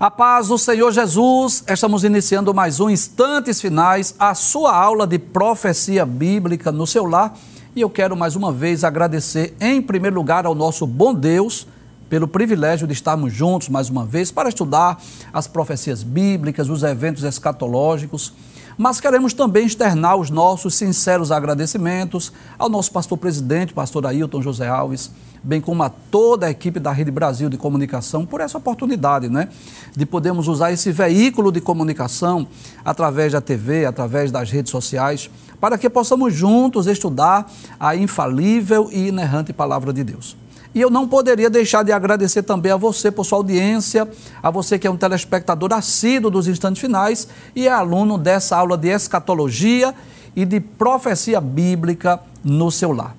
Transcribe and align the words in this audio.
A 0.00 0.10
paz 0.10 0.48
do 0.48 0.56
Senhor 0.56 0.90
Jesus, 0.92 1.62
estamos 1.68 2.04
iniciando 2.04 2.54
mais 2.54 2.80
um 2.80 2.88
Instantes 2.88 3.60
Finais, 3.60 4.14
a 4.18 4.34
sua 4.34 4.74
aula 4.74 5.06
de 5.06 5.18
profecia 5.18 6.06
bíblica 6.06 6.72
no 6.72 6.86
seu 6.86 7.04
lar. 7.04 7.36
E 7.76 7.82
eu 7.82 7.90
quero 7.90 8.16
mais 8.16 8.34
uma 8.34 8.50
vez 8.50 8.82
agradecer, 8.82 9.54
em 9.60 9.82
primeiro 9.82 10.16
lugar, 10.16 10.46
ao 10.46 10.54
nosso 10.54 10.86
bom 10.86 11.12
Deus 11.12 11.66
pelo 12.08 12.26
privilégio 12.26 12.86
de 12.86 12.94
estarmos 12.94 13.30
juntos 13.30 13.68
mais 13.68 13.90
uma 13.90 14.06
vez 14.06 14.30
para 14.30 14.48
estudar 14.48 14.98
as 15.34 15.46
profecias 15.46 16.02
bíblicas, 16.02 16.70
os 16.70 16.82
eventos 16.82 17.22
escatológicos. 17.22 18.32
Mas 18.80 18.98
queremos 18.98 19.34
também 19.34 19.66
externar 19.66 20.16
os 20.16 20.30
nossos 20.30 20.74
sinceros 20.74 21.30
agradecimentos 21.30 22.32
ao 22.58 22.66
nosso 22.66 22.90
pastor 22.90 23.18
presidente, 23.18 23.74
pastor 23.74 24.06
Ailton 24.06 24.40
José 24.40 24.66
Alves 24.68 25.10
bem 25.42 25.60
como 25.60 25.82
a 25.82 25.88
toda 25.88 26.46
a 26.46 26.50
equipe 26.50 26.78
da 26.78 26.92
Rede 26.92 27.10
Brasil 27.10 27.48
de 27.48 27.56
Comunicação, 27.56 28.26
por 28.26 28.40
essa 28.40 28.58
oportunidade, 28.58 29.28
né? 29.28 29.48
De 29.96 30.04
podermos 30.04 30.48
usar 30.48 30.72
esse 30.72 30.92
veículo 30.92 31.50
de 31.50 31.60
comunicação 31.60 32.46
através 32.84 33.32
da 33.32 33.40
TV, 33.40 33.86
através 33.86 34.30
das 34.30 34.50
redes 34.50 34.70
sociais, 34.70 35.30
para 35.60 35.78
que 35.78 35.88
possamos 35.88 36.34
juntos 36.34 36.86
estudar 36.86 37.50
a 37.78 37.96
infalível 37.96 38.88
e 38.92 39.08
inerrante 39.08 39.52
palavra 39.52 39.92
de 39.92 40.04
Deus. 40.04 40.36
E 40.74 40.80
eu 40.80 40.90
não 40.90 41.08
poderia 41.08 41.50
deixar 41.50 41.82
de 41.82 41.90
agradecer 41.90 42.42
também 42.42 42.70
a 42.70 42.76
você 42.76 43.10
por 43.10 43.24
sua 43.24 43.38
audiência, 43.38 44.08
a 44.42 44.50
você 44.50 44.78
que 44.78 44.86
é 44.86 44.90
um 44.90 44.96
telespectador 44.96 45.72
assíduo 45.72 46.30
dos 46.30 46.46
instantes 46.46 46.80
finais 46.80 47.26
e 47.56 47.66
é 47.66 47.72
aluno 47.72 48.16
dessa 48.16 48.56
aula 48.56 48.76
de 48.76 48.88
escatologia 48.88 49.94
e 50.36 50.44
de 50.44 50.60
profecia 50.60 51.40
bíblica 51.40 52.20
no 52.44 52.70
seu 52.70 52.92
lar. 52.92 53.16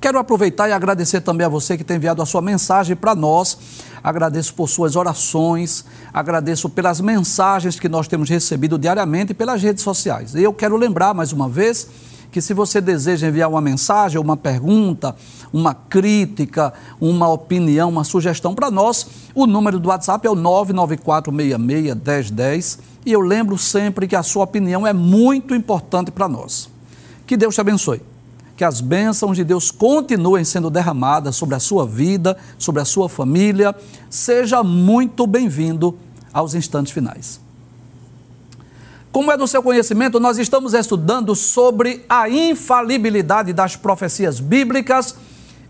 Quero 0.00 0.18
aproveitar 0.18 0.68
e 0.68 0.72
agradecer 0.72 1.20
também 1.20 1.44
a 1.44 1.48
você 1.48 1.76
que 1.76 1.84
tem 1.84 1.96
enviado 1.96 2.20
a 2.22 2.26
sua 2.26 2.42
mensagem 2.42 2.96
para 2.96 3.14
nós. 3.14 3.56
Agradeço 4.02 4.52
por 4.54 4.68
suas 4.68 4.96
orações, 4.96 5.84
agradeço 6.12 6.68
pelas 6.68 7.00
mensagens 7.00 7.78
que 7.78 7.88
nós 7.88 8.08
temos 8.08 8.28
recebido 8.28 8.76
diariamente 8.76 9.32
pelas 9.32 9.62
redes 9.62 9.84
sociais. 9.84 10.34
E 10.34 10.42
eu 10.42 10.52
quero 10.52 10.76
lembrar 10.76 11.14
mais 11.14 11.32
uma 11.32 11.48
vez 11.48 11.88
que 12.32 12.40
se 12.40 12.52
você 12.54 12.80
deseja 12.80 13.28
enviar 13.28 13.48
uma 13.50 13.60
mensagem, 13.60 14.18
uma 14.18 14.38
pergunta, 14.38 15.14
uma 15.52 15.74
crítica, 15.74 16.72
uma 16.98 17.28
opinião, 17.28 17.90
uma 17.90 18.04
sugestão 18.04 18.54
para 18.54 18.70
nós, 18.70 19.06
o 19.34 19.46
número 19.46 19.78
do 19.78 19.90
WhatsApp 19.90 20.26
é 20.26 20.30
o 20.30 20.34
994661010 20.34 22.78
e 23.04 23.12
eu 23.12 23.20
lembro 23.20 23.58
sempre 23.58 24.08
que 24.08 24.16
a 24.16 24.22
sua 24.22 24.44
opinião 24.44 24.86
é 24.86 24.94
muito 24.94 25.54
importante 25.54 26.10
para 26.10 26.26
nós. 26.26 26.70
Que 27.26 27.36
Deus 27.36 27.54
te 27.54 27.60
abençoe 27.60 28.00
que 28.56 28.64
as 28.64 28.80
bênçãos 28.80 29.36
de 29.36 29.44
Deus 29.44 29.70
continuem 29.72 30.44
sendo 30.44 30.70
derramadas 30.70 31.34
sobre 31.34 31.56
a 31.56 31.58
sua 31.58 31.84
vida, 31.84 32.36
sobre 32.56 32.80
a 32.80 32.84
sua 32.84 33.08
família. 33.08 33.74
Seja 34.08 34.62
muito 34.62 35.26
bem-vindo 35.26 35.98
aos 36.32 36.54
instantes 36.54 36.92
finais. 36.92 37.41
Como 39.12 39.30
é 39.30 39.36
do 39.36 39.46
seu 39.46 39.62
conhecimento, 39.62 40.18
nós 40.18 40.38
estamos 40.38 40.72
estudando 40.72 41.36
sobre 41.36 42.02
a 42.08 42.30
infalibilidade 42.30 43.52
das 43.52 43.76
profecias 43.76 44.40
bíblicas. 44.40 45.14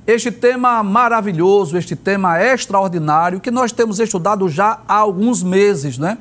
Este 0.06 0.30
tema 0.30 0.80
maravilhoso, 0.84 1.76
este 1.76 1.96
tema 1.96 2.40
extraordinário 2.40 3.40
que 3.40 3.50
nós 3.50 3.72
temos 3.72 3.98
estudado 3.98 4.48
já 4.48 4.78
há 4.86 4.94
alguns 4.94 5.42
meses, 5.42 5.98
né? 5.98 6.18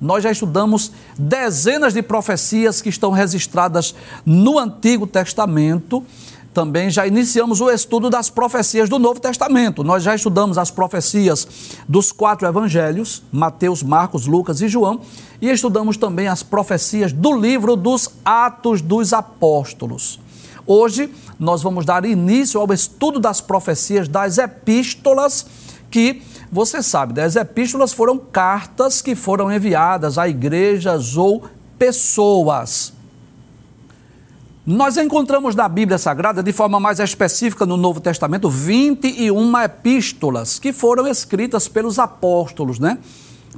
nós 0.00 0.22
já 0.22 0.30
estudamos 0.30 0.92
dezenas 1.18 1.92
de 1.92 2.02
profecias 2.02 2.80
que 2.80 2.88
estão 2.88 3.10
registradas 3.10 3.92
no 4.24 4.56
Antigo 4.56 5.08
Testamento. 5.08 6.04
Também 6.52 6.90
já 6.90 7.06
iniciamos 7.06 7.60
o 7.60 7.70
estudo 7.70 8.10
das 8.10 8.28
profecias 8.28 8.88
do 8.88 8.98
Novo 8.98 9.20
Testamento. 9.20 9.84
Nós 9.84 10.02
já 10.02 10.16
estudamos 10.16 10.58
as 10.58 10.70
profecias 10.70 11.46
dos 11.88 12.10
quatro 12.10 12.46
evangelhos, 12.46 13.22
Mateus, 13.30 13.84
Marcos, 13.84 14.26
Lucas 14.26 14.60
e 14.60 14.68
João, 14.68 15.00
e 15.40 15.48
estudamos 15.48 15.96
também 15.96 16.26
as 16.26 16.42
profecias 16.42 17.12
do 17.12 17.32
livro 17.32 17.76
dos 17.76 18.10
Atos 18.24 18.82
dos 18.82 19.12
Apóstolos. 19.12 20.18
Hoje 20.66 21.12
nós 21.38 21.62
vamos 21.62 21.84
dar 21.84 22.04
início 22.04 22.60
ao 22.60 22.72
estudo 22.72 23.20
das 23.20 23.40
profecias 23.40 24.08
das 24.08 24.36
epístolas 24.36 25.46
que 25.88 26.22
você 26.50 26.82
sabe, 26.82 27.14
né? 27.14 27.24
as 27.24 27.36
epístolas 27.36 27.92
foram 27.92 28.18
cartas 28.18 29.00
que 29.00 29.14
foram 29.14 29.52
enviadas 29.52 30.18
a 30.18 30.28
igrejas 30.28 31.16
ou 31.16 31.44
pessoas. 31.78 32.92
Nós 34.66 34.98
encontramos 34.98 35.54
na 35.54 35.66
Bíblia 35.66 35.96
Sagrada, 35.96 36.42
de 36.42 36.52
forma 36.52 36.78
mais 36.78 37.00
específica 37.00 37.64
no 37.64 37.78
Novo 37.78 37.98
Testamento, 37.98 38.50
21 38.50 39.58
epístolas 39.58 40.58
que 40.58 40.70
foram 40.70 41.06
escritas 41.06 41.66
pelos 41.66 41.98
apóstolos, 41.98 42.78
né? 42.78 42.98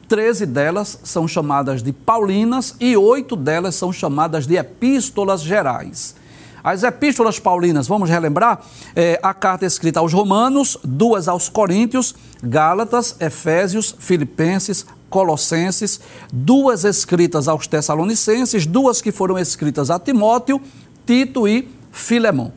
Treze 0.07 0.47
delas 0.47 1.01
são 1.03 1.27
chamadas 1.27 1.83
de 1.83 1.93
Paulinas 1.93 2.77
e 2.79 2.97
oito 2.97 3.35
delas 3.35 3.75
são 3.75 3.93
chamadas 3.93 4.47
de 4.47 4.55
epístolas 4.55 5.43
gerais. 5.43 6.15
As 6.63 6.85
epístolas 6.85 7.41
paulinas, 7.41 7.89
vamos 7.89 8.09
relembrar, 8.09 8.63
é, 8.95 9.19
a 9.21 9.35
carta 9.35 9.67
escrita 9.67 9.99
aos 9.99 10.13
Romanos, 10.13 10.79
duas 10.85 11.27
aos 11.27 11.49
Coríntios, 11.49 12.15
Gálatas, 12.41 13.17
Efésios, 13.19 13.93
Filipenses, 13.99 14.87
Colossenses, 15.11 16.01
duas 16.33 16.85
escritas 16.85 17.49
aos 17.49 17.67
Tessalonicenses, 17.67 18.65
duas 18.65 19.03
que 19.03 19.11
foram 19.11 19.37
escritas 19.37 19.91
a 19.91 19.99
Timóteo, 19.99 20.63
Tito 21.07 21.47
e 21.47 21.69
Filemão. 21.91 22.53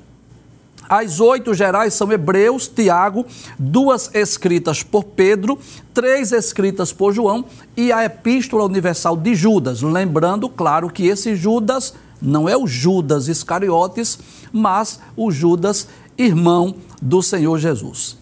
As 0.88 1.20
oito 1.20 1.54
gerais 1.54 1.94
são 1.94 2.12
Hebreus, 2.12 2.68
Tiago, 2.68 3.26
duas 3.58 4.10
escritas 4.14 4.84
por 4.84 5.04
Pedro, 5.04 5.58
três 5.94 6.32
escritas 6.32 6.94
por 6.94 7.12
João 7.12 7.44
e 7.76 7.92
a 7.92 8.06
Epístola 8.06 8.66
Universal 8.66 9.18
de 9.18 9.34
Judas. 9.34 9.82
Lembrando, 9.82 10.48
claro, 10.48 10.90
que 10.90 11.08
esse 11.08 11.36
Judas 11.36 11.94
não 12.22 12.48
é 12.48 12.56
o 12.56 12.68
Judas 12.68 13.28
Iscariotes, 13.28 14.20
mas 14.52 15.00
o 15.18 15.32
Judas, 15.32 15.88
irmão 16.18 16.76
do 17.02 17.22
Senhor 17.22 17.58
Jesus. 17.58 18.18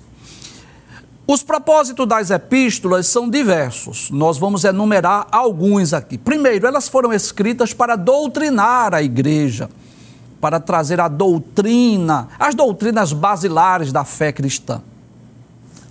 Os 1.25 1.41
propósitos 1.41 2.05
das 2.05 2.31
epístolas 2.31 3.07
são 3.07 3.29
diversos. 3.29 4.09
Nós 4.11 4.37
vamos 4.37 4.65
enumerar 4.65 5.27
alguns 5.31 5.93
aqui. 5.93 6.17
Primeiro, 6.17 6.67
elas 6.67 6.89
foram 6.89 7.13
escritas 7.13 7.73
para 7.73 7.95
doutrinar 7.95 8.93
a 8.93 9.01
igreja, 9.01 9.69
para 10.43 10.59
trazer 10.59 10.99
a 10.99 11.07
doutrina, 11.07 12.27
as 12.37 12.53
doutrinas 12.53 13.13
basilares 13.13 13.93
da 13.93 14.03
fé 14.03 14.29
cristã. 14.29 14.81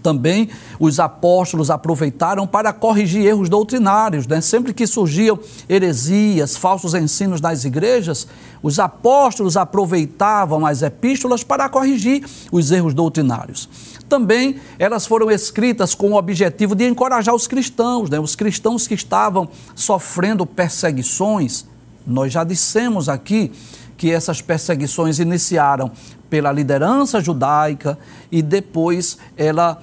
Também 0.03 0.51
os 0.79 1.01
apóstolos 1.01 1.71
aproveitaram 1.71 2.47
para 2.47 2.71
corrigir 2.71 3.25
erros 3.25 3.49
doutrinários. 3.49 4.27
Né? 4.27 4.43
Sempre 4.43 4.75
que 4.75 4.87
surgiam 4.87 5.39
heresias, 5.67 6.55
falsos 6.55 6.93
ensinos 6.93 7.41
nas 7.41 7.65
igrejas, 7.65 8.29
os 8.63 8.79
apóstolos 8.79 9.57
aproveitavam 9.57 10.67
as 10.67 10.83
epístolas 10.83 11.43
para 11.43 11.67
corrigir 11.71 12.23
os 12.53 12.71
erros 12.71 12.93
doutrinários. 12.93 13.67
Também 14.07 14.57
elas 14.79 15.07
foram 15.07 15.31
escritas 15.31 15.95
com 15.95 16.11
o 16.11 16.17
objetivo 16.19 16.75
de 16.75 16.87
encorajar 16.87 17.35
os 17.35 17.47
cristãos, 17.47 18.11
né? 18.11 18.21
os 18.21 18.37
cristãos 18.37 18.87
que 18.87 18.93
estavam 18.93 19.49
sofrendo 19.75 20.45
perseguições. 20.45 21.65
Nós 22.07 22.33
já 22.33 22.45
dissemos 22.45 23.09
aqui 23.09 23.51
que 23.97 24.11
essas 24.11 24.41
perseguições 24.41 25.19
iniciaram 25.19 25.91
pela 26.29 26.51
liderança 26.51 27.21
judaica 27.21 27.99
e 28.31 28.41
depois 28.41 29.19
ela 29.37 29.83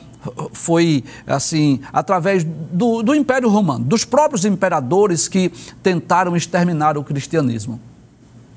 foi 0.51 1.03
assim, 1.25 1.79
através 1.94 2.44
do, 2.44 3.01
do 3.01 3.15
Império 3.15 3.50
Romano, 3.50 3.85
dos 3.85 4.03
próprios 4.03 4.44
imperadores 4.45 5.27
que 5.27 5.51
tentaram 5.81 6.35
exterminar 6.35 6.97
o 6.97 7.03
cristianismo. 7.03 7.79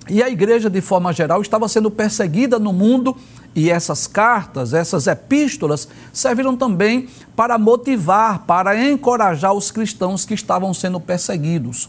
E 0.08 0.20
a 0.22 0.28
igreja, 0.28 0.68
de 0.68 0.80
forma 0.80 1.12
geral, 1.12 1.40
estava 1.40 1.68
sendo 1.68 1.90
perseguida 1.90 2.58
no 2.58 2.72
mundo, 2.72 3.16
e 3.54 3.70
essas 3.70 4.06
cartas, 4.06 4.74
essas 4.74 5.06
epístolas, 5.06 5.86
serviram 6.12 6.56
também 6.56 7.08
para 7.36 7.56
motivar, 7.56 8.40
para 8.40 8.90
encorajar 8.90 9.52
os 9.52 9.70
cristãos 9.70 10.24
que 10.24 10.34
estavam 10.34 10.74
sendo 10.74 10.98
perseguidos. 10.98 11.88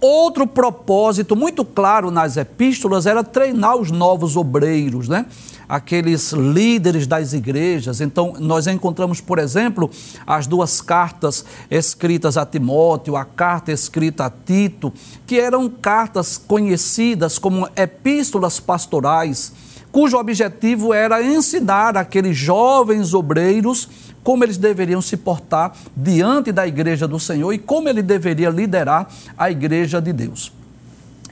Outro 0.00 0.46
propósito 0.46 1.34
muito 1.34 1.64
claro 1.64 2.10
nas 2.10 2.36
epístolas 2.36 3.04
era 3.04 3.24
treinar 3.24 3.76
os 3.76 3.90
novos 3.90 4.36
obreiros, 4.36 5.08
né? 5.08 5.26
aqueles 5.68 6.32
líderes 6.32 7.06
das 7.06 7.32
igrejas. 7.32 8.00
Então, 8.00 8.34
nós 8.38 8.66
encontramos, 8.66 9.20
por 9.20 9.38
exemplo, 9.38 9.90
as 10.26 10.46
duas 10.46 10.80
cartas 10.80 11.44
escritas 11.70 12.36
a 12.38 12.46
Timóteo, 12.46 13.16
a 13.16 13.24
carta 13.24 13.70
escrita 13.70 14.24
a 14.24 14.30
Tito, 14.30 14.92
que 15.26 15.38
eram 15.38 15.68
cartas 15.68 16.38
conhecidas 16.38 17.38
como 17.38 17.68
epístolas 17.76 18.58
pastorais, 18.58 19.52
cujo 19.92 20.16
objetivo 20.16 20.94
era 20.94 21.22
ensinar 21.22 21.96
aqueles 21.96 22.36
jovens 22.36 23.12
obreiros 23.12 23.88
como 24.22 24.44
eles 24.44 24.56
deveriam 24.56 25.00
se 25.00 25.16
portar 25.16 25.72
diante 25.96 26.52
da 26.52 26.66
igreja 26.66 27.08
do 27.08 27.18
Senhor 27.18 27.52
e 27.52 27.58
como 27.58 27.88
ele 27.88 28.02
deveria 28.02 28.50
liderar 28.50 29.08
a 29.36 29.50
igreja 29.50 30.00
de 30.00 30.12
Deus. 30.12 30.52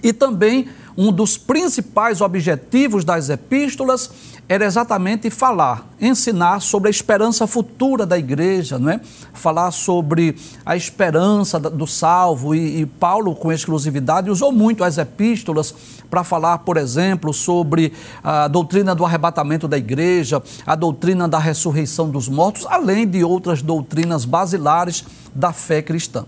E 0.03 0.12
também 0.12 0.69
um 0.96 1.12
dos 1.12 1.37
principais 1.37 2.20
objetivos 2.20 3.04
das 3.04 3.28
epístolas 3.28 4.10
era 4.48 4.64
exatamente 4.64 5.28
falar, 5.28 5.88
ensinar 6.00 6.60
sobre 6.60 6.88
a 6.88 6.90
esperança 6.90 7.46
futura 7.46 8.06
da 8.06 8.16
igreja, 8.16 8.78
não 8.78 8.90
é? 8.90 9.00
falar 9.34 9.72
sobre 9.72 10.37
a 10.64 10.76
esperança 10.76 11.58
do 11.58 11.87
salvo. 11.87 12.54
E, 12.54 12.82
e 12.82 12.87
Paulo, 12.87 13.34
com 13.34 13.52
exclusividade, 13.52 14.31
usou 14.31 14.52
muito 14.52 14.84
as 14.84 14.98
epístolas 14.98 15.75
para 16.08 16.22
falar, 16.22 16.58
por 16.58 16.76
exemplo, 16.76 17.34
sobre 17.34 17.93
a 18.22 18.46
doutrina 18.46 18.94
do 18.94 19.04
arrebatamento 19.04 19.66
da 19.66 19.76
igreja, 19.76 20.40
a 20.64 20.76
doutrina 20.76 21.26
da 21.28 21.38
ressurreição 21.38 22.08
dos 22.08 22.28
mortos, 22.28 22.64
além 22.70 23.06
de 23.06 23.25
outras 23.25 23.60
doutrinas 23.60 24.25
basilares 24.25 25.04
da 25.34 25.52
fé 25.52 25.82
cristã. 25.82 26.25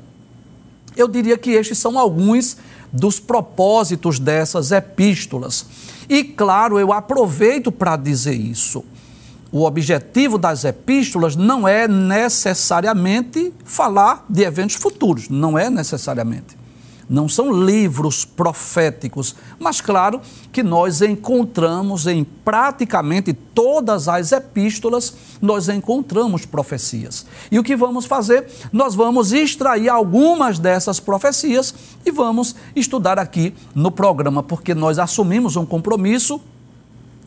Eu 0.96 1.06
diria 1.06 1.38
que 1.38 1.52
estes 1.52 1.78
são 1.78 1.96
alguns 1.96 2.56
dos 2.92 3.20
propósitos 3.20 4.18
dessas 4.18 4.72
epístolas. 4.72 5.66
E 6.08 6.24
claro, 6.24 6.78
eu 6.78 6.92
aproveito 6.92 7.70
para 7.70 7.96
dizer 7.96 8.34
isso. 8.34 8.84
O 9.50 9.64
objetivo 9.64 10.36
das 10.36 10.64
epístolas 10.64 11.34
não 11.34 11.66
é 11.66 11.88
necessariamente 11.88 13.52
falar 13.64 14.24
de 14.28 14.42
eventos 14.42 14.76
futuros, 14.76 15.28
não 15.28 15.58
é 15.58 15.70
necessariamente 15.70 16.58
não 17.08 17.28
são 17.28 17.50
livros 17.50 18.24
proféticos, 18.24 19.34
mas 19.58 19.80
claro 19.80 20.20
que 20.52 20.62
nós 20.62 21.00
encontramos 21.00 22.06
em 22.06 22.22
praticamente 22.22 23.32
todas 23.32 24.08
as 24.08 24.32
epístolas, 24.32 25.14
nós 25.40 25.68
encontramos 25.68 26.44
profecias. 26.44 27.24
E 27.50 27.58
o 27.58 27.64
que 27.64 27.74
vamos 27.74 28.04
fazer? 28.04 28.46
Nós 28.72 28.94
vamos 28.94 29.32
extrair 29.32 29.88
algumas 29.88 30.58
dessas 30.58 31.00
profecias 31.00 31.74
e 32.04 32.10
vamos 32.10 32.54
estudar 32.76 33.18
aqui 33.18 33.54
no 33.74 33.90
programa, 33.90 34.42
porque 34.42 34.74
nós 34.74 34.98
assumimos 34.98 35.56
um 35.56 35.64
compromisso 35.64 36.40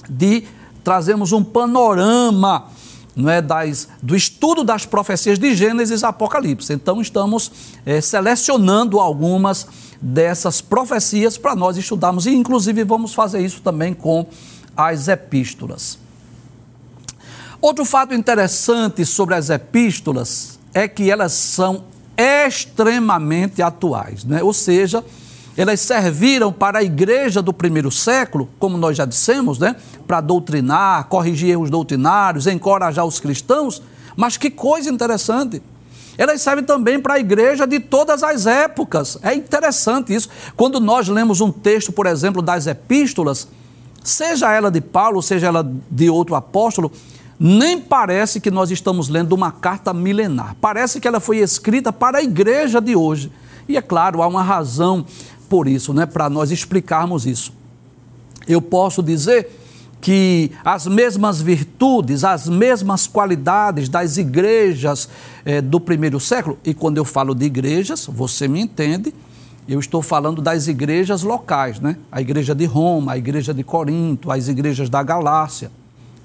de 0.09 0.43
trazermos 0.83 1.31
um 1.31 1.43
panorama 1.43 2.67
não 3.15 3.29
é, 3.29 3.41
das, 3.41 3.89
do 4.01 4.15
estudo 4.15 4.63
das 4.63 4.85
profecias 4.85 5.37
de 5.37 5.53
Gênesis 5.53 6.01
e 6.01 6.05
Apocalipse. 6.05 6.73
Então, 6.73 7.01
estamos 7.01 7.51
é, 7.85 7.99
selecionando 7.99 8.99
algumas 8.99 9.67
dessas 10.01 10.61
profecias 10.61 11.37
para 11.37 11.55
nós 11.55 11.77
estudarmos, 11.77 12.25
e 12.25 12.31
inclusive 12.31 12.83
vamos 12.83 13.13
fazer 13.13 13.41
isso 13.41 13.61
também 13.61 13.93
com 13.93 14.25
as 14.75 15.07
epístolas. 15.07 15.99
Outro 17.61 17.85
fato 17.85 18.13
interessante 18.13 19.05
sobre 19.05 19.35
as 19.35 19.49
epístolas 19.49 20.59
é 20.73 20.87
que 20.87 21.11
elas 21.11 21.33
são 21.33 21.83
extremamente 22.17 23.61
atuais, 23.61 24.23
né? 24.23 24.41
ou 24.41 24.53
seja, 24.53 25.03
elas 25.57 25.79
serviram 25.81 26.51
para 26.51 26.79
a 26.79 26.83
igreja 26.83 27.41
do 27.41 27.51
primeiro 27.51 27.91
século, 27.91 28.49
como 28.57 28.77
nós 28.77 28.95
já 28.95 29.05
dissemos, 29.05 29.59
né? 29.59 29.75
para 30.07 30.21
doutrinar, 30.21 31.05
corrigir 31.05 31.49
erros 31.49 31.69
doutrinários, 31.69 32.47
encorajar 32.47 33.05
os 33.05 33.19
cristãos. 33.19 33.81
Mas 34.15 34.37
que 34.37 34.49
coisa 34.49 34.89
interessante! 34.89 35.61
Elas 36.17 36.41
servem 36.41 36.63
também 36.63 36.99
para 36.99 37.15
a 37.15 37.19
igreja 37.19 37.65
de 37.65 37.79
todas 37.79 38.21
as 38.21 38.45
épocas. 38.45 39.17
É 39.23 39.33
interessante 39.33 40.13
isso. 40.13 40.29
Quando 40.55 40.79
nós 40.79 41.07
lemos 41.07 41.41
um 41.41 41.51
texto, 41.51 41.91
por 41.91 42.05
exemplo, 42.05 42.41
das 42.41 42.67
epístolas, 42.67 43.47
seja 44.03 44.51
ela 44.51 44.69
de 44.69 44.81
Paulo, 44.81 45.21
seja 45.21 45.47
ela 45.47 45.69
de 45.89 46.09
outro 46.09 46.35
apóstolo, 46.35 46.91
nem 47.39 47.79
parece 47.79 48.39
que 48.39 48.51
nós 48.51 48.69
estamos 48.69 49.09
lendo 49.09 49.33
uma 49.33 49.51
carta 49.51 49.93
milenar. 49.93 50.55
Parece 50.61 50.99
que 50.99 51.07
ela 51.07 51.19
foi 51.19 51.37
escrita 51.37 51.91
para 51.91 52.19
a 52.19 52.21
igreja 52.21 52.79
de 52.79 52.95
hoje. 52.95 53.31
E 53.67 53.77
é 53.77 53.81
claro, 53.81 54.21
há 54.21 54.27
uma 54.27 54.43
razão 54.43 55.05
por 55.51 55.67
isso, 55.67 55.93
né, 55.93 56.05
para 56.05 56.29
nós 56.29 56.49
explicarmos 56.49 57.25
isso. 57.25 57.51
Eu 58.47 58.61
posso 58.61 59.03
dizer 59.03 59.49
que 59.99 60.49
as 60.63 60.87
mesmas 60.87 61.41
virtudes, 61.41 62.23
as 62.23 62.47
mesmas 62.47 63.05
qualidades 63.05 63.89
das 63.89 64.15
igrejas 64.15 65.09
eh, 65.43 65.59
do 65.59 65.77
primeiro 65.77 66.21
século, 66.21 66.57
e 66.63 66.73
quando 66.73 66.99
eu 66.99 67.03
falo 67.03 67.35
de 67.35 67.47
igrejas, 67.47 68.07
você 68.09 68.47
me 68.47 68.61
entende, 68.61 69.13
eu 69.67 69.77
estou 69.77 70.01
falando 70.01 70.41
das 70.41 70.67
igrejas 70.67 71.21
locais, 71.21 71.81
né? 71.81 71.97
A 72.09 72.21
igreja 72.21 72.55
de 72.55 72.63
Roma, 72.63 73.11
a 73.11 73.17
igreja 73.17 73.53
de 73.53 73.61
Corinto, 73.61 74.31
as 74.31 74.47
igrejas 74.47 74.89
da 74.89 75.03
Galácia. 75.03 75.69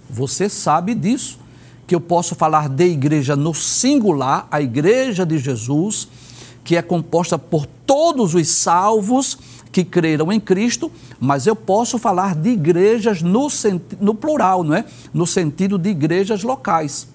Você 0.08 0.48
sabe 0.48 0.94
disso, 0.94 1.40
que 1.84 1.96
eu 1.96 2.00
posso 2.00 2.36
falar 2.36 2.68
de 2.68 2.84
igreja 2.84 3.34
no 3.34 3.52
singular, 3.52 4.46
a 4.52 4.62
igreja 4.62 5.26
de 5.26 5.36
Jesus, 5.36 6.06
que 6.66 6.76
é 6.76 6.82
composta 6.82 7.38
por 7.38 7.64
todos 7.64 8.34
os 8.34 8.48
salvos 8.48 9.38
que 9.70 9.84
creram 9.84 10.32
em 10.32 10.40
Cristo, 10.40 10.90
mas 11.20 11.46
eu 11.46 11.54
posso 11.54 11.96
falar 11.96 12.34
de 12.34 12.50
igrejas 12.50 13.22
no, 13.22 13.46
no 14.00 14.16
plural, 14.16 14.64
não 14.64 14.74
é? 14.74 14.84
No 15.14 15.28
sentido 15.28 15.78
de 15.78 15.90
igrejas 15.90 16.42
locais. 16.42 17.06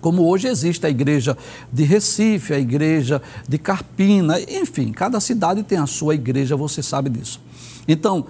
Como 0.00 0.26
hoje 0.26 0.48
existe 0.48 0.86
a 0.86 0.88
igreja 0.88 1.36
de 1.70 1.84
Recife, 1.84 2.54
a 2.54 2.58
igreja 2.58 3.20
de 3.46 3.58
Carpina, 3.58 4.40
enfim, 4.40 4.92
cada 4.92 5.20
cidade 5.20 5.62
tem 5.62 5.76
a 5.76 5.86
sua 5.86 6.14
igreja, 6.14 6.56
você 6.56 6.82
sabe 6.82 7.10
disso. 7.10 7.42
Então, 7.86 8.24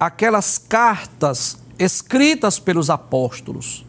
aquelas 0.00 0.56
cartas 0.56 1.58
escritas 1.78 2.58
pelos 2.58 2.88
apóstolos, 2.88 3.84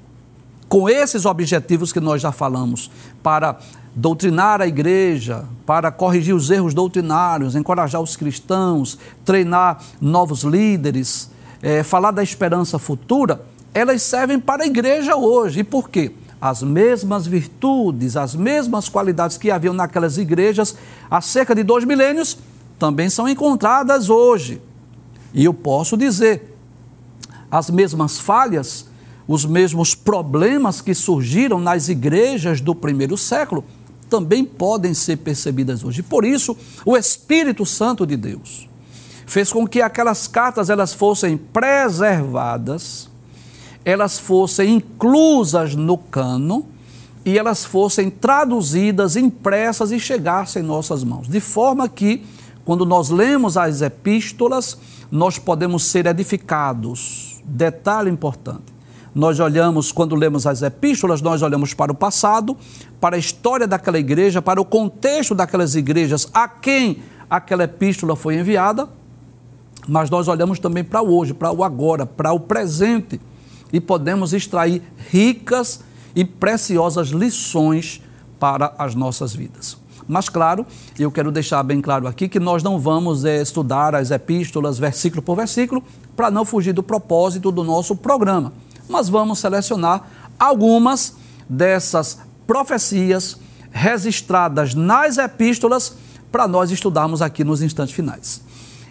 com 0.67 0.89
esses 0.89 1.25
objetivos 1.25 1.93
que 1.93 2.01
nós 2.01 2.21
já 2.21 2.33
falamos, 2.33 2.91
para 3.23 3.57
doutrinar 3.97 4.61
a 4.61 4.67
igreja, 4.67 5.45
para 5.65 5.91
corrigir 5.91 6.35
os 6.35 6.51
erros 6.51 6.75
doutrinários, 6.75 7.55
encorajar 7.55 7.99
os 7.99 8.15
cristãos, 8.15 8.95
treinar 9.25 9.81
novos 9.99 10.43
líderes, 10.43 11.31
é, 11.63 11.81
falar 11.81 12.11
da 12.11 12.21
esperança 12.21 12.77
futura, 12.77 13.41
elas 13.73 14.03
servem 14.03 14.39
para 14.39 14.63
a 14.63 14.67
igreja 14.67 15.15
hoje. 15.15 15.61
E 15.61 15.63
por 15.63 15.89
quê? 15.89 16.11
As 16.39 16.61
mesmas 16.61 17.25
virtudes, 17.25 18.15
as 18.15 18.35
mesmas 18.35 18.87
qualidades 18.87 19.35
que 19.35 19.49
haviam 19.49 19.73
naquelas 19.73 20.19
igrejas 20.19 20.77
há 21.09 21.19
cerca 21.19 21.55
de 21.55 21.63
dois 21.63 21.83
milênios 21.83 22.37
também 22.77 23.09
são 23.09 23.27
encontradas 23.27 24.11
hoje. 24.11 24.61
E 25.33 25.43
eu 25.43 25.55
posso 25.55 25.97
dizer, 25.97 26.55
as 27.49 27.71
mesmas 27.71 28.19
falhas, 28.19 28.87
os 29.27 29.43
mesmos 29.43 29.95
problemas 29.95 30.81
que 30.81 30.93
surgiram 30.93 31.59
nas 31.59 31.89
igrejas 31.89 32.61
do 32.61 32.75
primeiro 32.75 33.17
século 33.17 33.65
também 34.09 34.43
podem 34.43 34.93
ser 34.93 35.17
percebidas 35.17 35.83
hoje. 35.83 36.01
Por 36.01 36.25
isso, 36.25 36.55
o 36.85 36.95
Espírito 36.95 37.65
Santo 37.65 38.05
de 38.05 38.15
Deus 38.15 38.67
fez 39.25 39.51
com 39.51 39.67
que 39.67 39.81
aquelas 39.81 40.27
cartas 40.27 40.69
elas 40.69 40.93
fossem 40.93 41.37
preservadas, 41.37 43.09
elas 43.83 44.17
fossem 44.17 44.75
inclusas 44.75 45.75
no 45.75 45.97
cano 45.97 46.65
e 47.25 47.37
elas 47.37 47.65
fossem 47.65 48.09
traduzidas, 48.09 49.17
impressas 49.17 49.91
e 49.91 49.99
chegassem 49.99 50.63
em 50.63 50.65
nossas 50.65 51.03
mãos. 51.03 51.27
De 51.27 51.41
forma 51.41 51.89
que, 51.89 52.23
quando 52.63 52.85
nós 52.85 53.09
lemos 53.09 53.57
as 53.57 53.81
epístolas, 53.81 54.77
nós 55.11 55.37
podemos 55.37 55.83
ser 55.83 56.05
edificados. 56.05 57.41
Detalhe 57.43 58.09
importante 58.09 58.76
nós 59.17 59.39
olhamos, 59.39 59.91
quando 59.91 60.15
lemos 60.15 60.45
as 60.45 60.61
epístolas, 60.61 61.23
nós 61.23 61.41
olhamos 61.41 61.73
para 61.73 61.91
o 61.91 61.95
passado, 61.95 62.55
para 63.01 63.15
a 63.15 63.19
história 63.19 63.65
daquela 63.65 63.97
igreja, 63.97 64.43
para 64.43 64.61
o 64.61 64.65
contexto 64.65 65.33
daquelas 65.33 65.73
igrejas, 65.73 66.29
a 66.31 66.47
quem 66.47 67.01
aquela 67.27 67.63
epístola 67.63 68.15
foi 68.15 68.35
enviada, 68.35 68.87
mas 69.87 70.11
nós 70.11 70.27
olhamos 70.27 70.59
também 70.59 70.83
para 70.83 71.01
o 71.01 71.17
hoje, 71.17 71.33
para 71.33 71.51
o 71.51 71.63
agora, 71.63 72.05
para 72.05 72.31
o 72.31 72.39
presente 72.39 73.19
e 73.73 73.81
podemos 73.81 74.33
extrair 74.33 74.83
ricas 75.09 75.79
e 76.15 76.23
preciosas 76.23 77.07
lições 77.07 78.03
para 78.39 78.75
as 78.77 78.93
nossas 78.93 79.33
vidas. 79.33 79.77
Mas, 80.07 80.29
claro, 80.29 80.63
eu 80.97 81.11
quero 81.11 81.31
deixar 81.31 81.63
bem 81.63 81.81
claro 81.81 82.07
aqui 82.07 82.29
que 82.29 82.39
nós 82.39 82.61
não 82.61 82.79
vamos 82.79 83.25
é, 83.25 83.41
estudar 83.41 83.95
as 83.95 84.11
epístolas 84.11 84.77
versículo 84.77 85.23
por 85.23 85.35
versículo 85.35 85.83
para 86.15 86.29
não 86.29 86.45
fugir 86.45 86.71
do 86.71 86.83
propósito 86.83 87.51
do 87.51 87.63
nosso 87.63 87.95
programa 87.95 88.53
mas 88.89 89.09
vamos 89.09 89.39
selecionar 89.39 90.03
algumas 90.37 91.15
dessas 91.49 92.19
profecias 92.45 93.37
registradas 93.71 94.73
nas 94.73 95.17
epístolas 95.17 95.95
para 96.31 96.47
nós 96.47 96.71
estudarmos 96.71 97.21
aqui 97.21 97.43
nos 97.43 97.61
instantes 97.61 97.93
finais. 97.93 98.41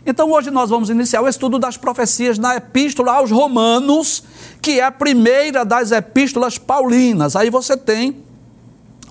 Então 0.05 0.31
hoje 0.31 0.51
nós 0.51 0.71
vamos 0.71 0.89
iniciar 0.89 1.21
o 1.21 1.29
estudo 1.29 1.59
das 1.59 1.77
profecias 1.77 2.39
na 2.39 2.57
epístola 2.57 3.15
aos 3.15 3.31
Romanos, 3.31 4.23
que 4.63 4.79
é 4.79 4.85
a 4.85 4.93
primeira 4.93 5.65
das 5.65 5.91
epístolas 5.91 6.59
paulinas. 6.59 7.35
Aí 7.35 7.51
você 7.51 7.77
tem 7.77 8.25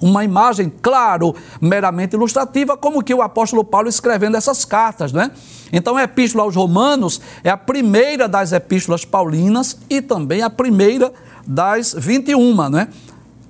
uma 0.02 0.24
imagem, 0.24 0.72
claro, 0.82 1.36
meramente 1.62 2.16
ilustrativa, 2.16 2.75
como 2.75 3.04
que 3.04 3.14
o 3.14 3.22
apóstolo 3.22 3.64
Paulo 3.64 3.88
escrevendo 3.88 4.36
essas 4.36 4.66
cartas, 4.66 5.12
né? 5.12 5.32
Então, 5.72 5.98
a 5.98 6.04
epístola 6.04 6.44
aos 6.44 6.56
Romanos 6.56 7.22
é 7.44 7.50
a 7.50 7.58
primeira 7.58 8.28
das 8.28 8.52
epístolas 8.52 9.06
paulinas 9.06 9.78
e 9.90 10.02
também 10.02 10.42
a 10.42 10.50
primeira 10.50 11.14
das 11.46 11.94
21, 11.98 12.70
né? 12.70 12.88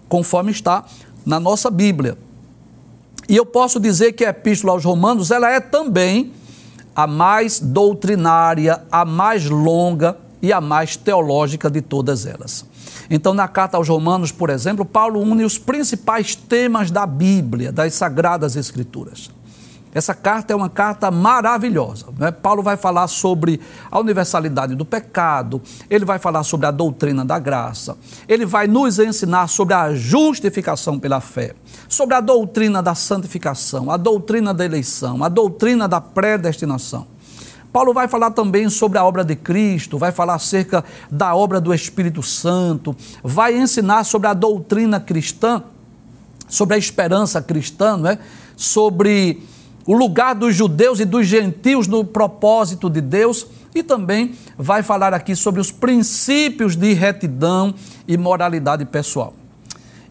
Conforme 0.07 0.51
está 0.51 0.85
na 1.25 1.39
nossa 1.39 1.69
Bíblia. 1.69 2.17
E 3.27 3.35
eu 3.35 3.45
posso 3.45 3.79
dizer 3.79 4.13
que 4.13 4.23
a 4.23 4.29
epístola 4.29 4.73
aos 4.73 4.85
Romanos, 4.85 5.31
ela 5.31 5.49
é 5.49 5.59
também 5.59 6.31
a 6.95 7.07
mais 7.07 7.59
doutrinária, 7.59 8.83
a 8.91 9.03
mais 9.03 9.49
longa 9.49 10.17
e 10.41 10.53
a 10.53 10.61
mais 10.61 10.95
teológica 10.95 11.69
de 11.69 11.81
todas 11.81 12.25
elas. 12.25 12.65
Então, 13.09 13.33
na 13.33 13.47
carta 13.47 13.77
aos 13.77 13.87
Romanos, 13.87 14.31
por 14.31 14.49
exemplo, 14.49 14.85
Paulo 14.85 15.19
une 15.19 15.43
os 15.43 15.57
principais 15.57 16.35
temas 16.35 16.91
da 16.91 17.05
Bíblia, 17.05 17.71
das 17.71 17.93
Sagradas 17.93 18.55
Escrituras. 18.55 19.29
Essa 19.95 20.13
carta 20.13 20.51
é 20.51 20.55
uma 20.55 20.69
carta 20.69 21.09
maravilhosa. 21.09 22.07
Né? 22.19 22.29
Paulo 22.29 22.61
vai 22.61 22.75
falar 22.75 23.07
sobre 23.07 23.61
a 23.89 23.97
universalidade 23.97 24.75
do 24.75 24.83
pecado, 24.83 25.61
ele 25.89 26.03
vai 26.03 26.19
falar 26.19 26.43
sobre 26.43 26.67
a 26.67 26.71
doutrina 26.71 27.23
da 27.23 27.39
graça, 27.39 27.97
ele 28.27 28.45
vai 28.45 28.67
nos 28.67 28.99
ensinar 28.99 29.47
sobre 29.47 29.73
a 29.73 29.95
justificação 29.95 30.99
pela 30.99 31.21
fé, 31.21 31.55
sobre 31.87 32.13
a 32.13 32.19
doutrina 32.19 32.83
da 32.83 32.93
santificação, 32.93 33.89
a 33.89 33.95
doutrina 33.95 34.53
da 34.53 34.65
eleição, 34.65 35.23
a 35.23 35.29
doutrina 35.29 35.87
da 35.87 36.01
predestinação. 36.01 37.07
Paulo 37.75 37.93
vai 37.93 38.07
falar 38.07 38.31
também 38.31 38.69
sobre 38.69 38.97
a 38.97 39.03
obra 39.03 39.21
de 39.21 39.35
Cristo, 39.35 39.97
vai 39.97 40.09
falar 40.09 40.35
acerca 40.35 40.81
da 41.11 41.35
obra 41.35 41.59
do 41.59 41.73
Espírito 41.73 42.23
Santo, 42.23 42.95
vai 43.21 43.57
ensinar 43.57 44.05
sobre 44.05 44.29
a 44.29 44.33
doutrina 44.33 44.97
cristã, 44.97 45.61
sobre 46.47 46.75
a 46.75 46.77
esperança 46.77 47.41
cristã, 47.41 47.97
não 47.97 48.11
é? 48.11 48.19
sobre 48.55 49.43
o 49.85 49.93
lugar 49.93 50.35
dos 50.35 50.55
judeus 50.55 51.01
e 51.01 51.05
dos 51.05 51.27
gentios 51.27 51.85
no 51.85 52.05
propósito 52.05 52.89
de 52.89 53.01
Deus 53.01 53.45
e 53.75 53.83
também 53.83 54.33
vai 54.57 54.81
falar 54.81 55.13
aqui 55.13 55.35
sobre 55.35 55.59
os 55.59 55.69
princípios 55.69 56.77
de 56.77 56.93
retidão 56.93 57.75
e 58.07 58.15
moralidade 58.15 58.85
pessoal. 58.85 59.33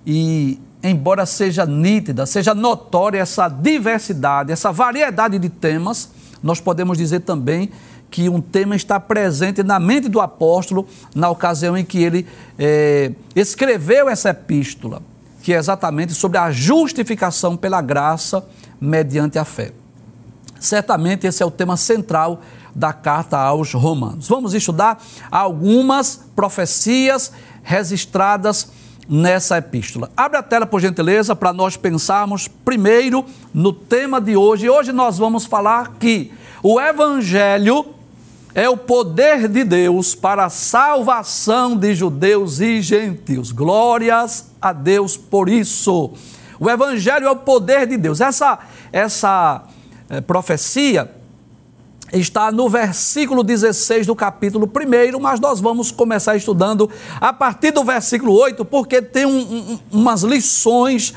E 0.07 0.61
embora 0.83 1.25
seja 1.25 1.65
nítida, 1.65 2.27
seja 2.27 2.55
notória 2.55 3.21
essa 3.21 3.49
diversidade, 3.49 4.53
essa 4.53 4.71
variedade 4.71 5.39
de 5.39 5.49
temas, 5.49 6.11
nós 6.45 6.61
podemos 6.61 6.99
dizer 6.99 7.21
também 7.21 7.71
que 8.11 8.29
um 8.29 8.39
tema 8.39 8.77
está 8.77 9.01
presente 9.01 9.63
na 9.63 9.81
mente 9.81 10.11
do 10.11 10.21
apóstolo 10.21 10.87
na 11.15 11.31
ocasião 11.31 11.75
em 11.75 11.83
que 11.83 12.03
ele 12.03 12.27
é, 12.59 13.13
escreveu 13.35 14.11
essa 14.11 14.29
epístola, 14.29 15.03
que 15.43 15.55
é 15.55 15.57
exatamente 15.57 16.13
sobre 16.13 16.37
a 16.37 16.51
justificação 16.51 17.57
pela 17.57 17.81
graça 17.81 18.47
mediante 18.79 19.39
a 19.39 19.45
fé. 19.45 19.73
Certamente 20.61 21.27
esse 21.27 21.43
é 21.43 21.47
o 21.47 21.51
tema 21.51 21.79
central 21.79 22.43
da 22.75 22.93
carta 22.93 23.39
aos 23.39 23.73
Romanos. 23.73 24.29
Vamos 24.29 24.53
estudar 24.53 25.03
algumas 25.31 26.21
profecias 26.37 27.33
registradas 27.63 28.69
nessa 29.09 29.59
epístola. 29.59 30.11
Abre 30.17 30.39
a 30.39 30.43
tela, 30.43 30.67
por 30.67 30.81
gentileza, 30.81 31.35
para 31.37 31.53
nós 31.53 31.77
pensarmos 31.77 32.49
primeiro 32.49 33.25
no 33.53 33.73
tema 33.73 34.21
de 34.21 34.37
hoje. 34.37 34.69
Hoje 34.69 34.93
nós 34.93 35.19
vamos 35.19 35.45
falar 35.45 35.95
que 35.99 36.33
o 36.63 36.81
Evangelho 36.81 37.87
é 38.55 38.69
o 38.69 38.77
poder 38.77 39.49
de 39.49 39.65
Deus 39.65 40.15
para 40.15 40.45
a 40.45 40.51
salvação 40.51 41.77
de 41.77 41.95
judeus 41.95 42.61
e 42.61 42.81
gentios. 42.81 43.51
Glórias 43.51 44.51
a 44.63 44.73
Deus 44.73 45.17
por 45.17 45.49
isso. 45.49 46.13
O 46.61 46.71
Evangelho 46.71 47.27
é 47.27 47.31
o 47.31 47.37
poder 47.37 47.87
de 47.87 47.97
Deus. 47.97 48.21
Essa, 48.21 48.61
essa 48.93 49.65
é, 50.09 50.21
profecia 50.21 51.11
está 52.15 52.53
no 52.53 52.69
versículo 52.69 53.43
16 53.43 54.07
do 54.07 54.15
capítulo 54.15 54.67
1, 54.67 55.19
mas 55.21 55.41
nós 55.41 55.61
vamos 55.61 55.91
começar 55.91 56.37
estudando 56.37 56.89
a 57.21 57.33
partir 57.33 57.71
do 57.73 57.85
versículo 57.85 58.33
8, 58.35 58.65
porque 58.65 59.03
tem 59.03 59.27
um, 59.27 59.41
um, 59.41 59.79
umas 59.93 60.23
lições 60.23 61.15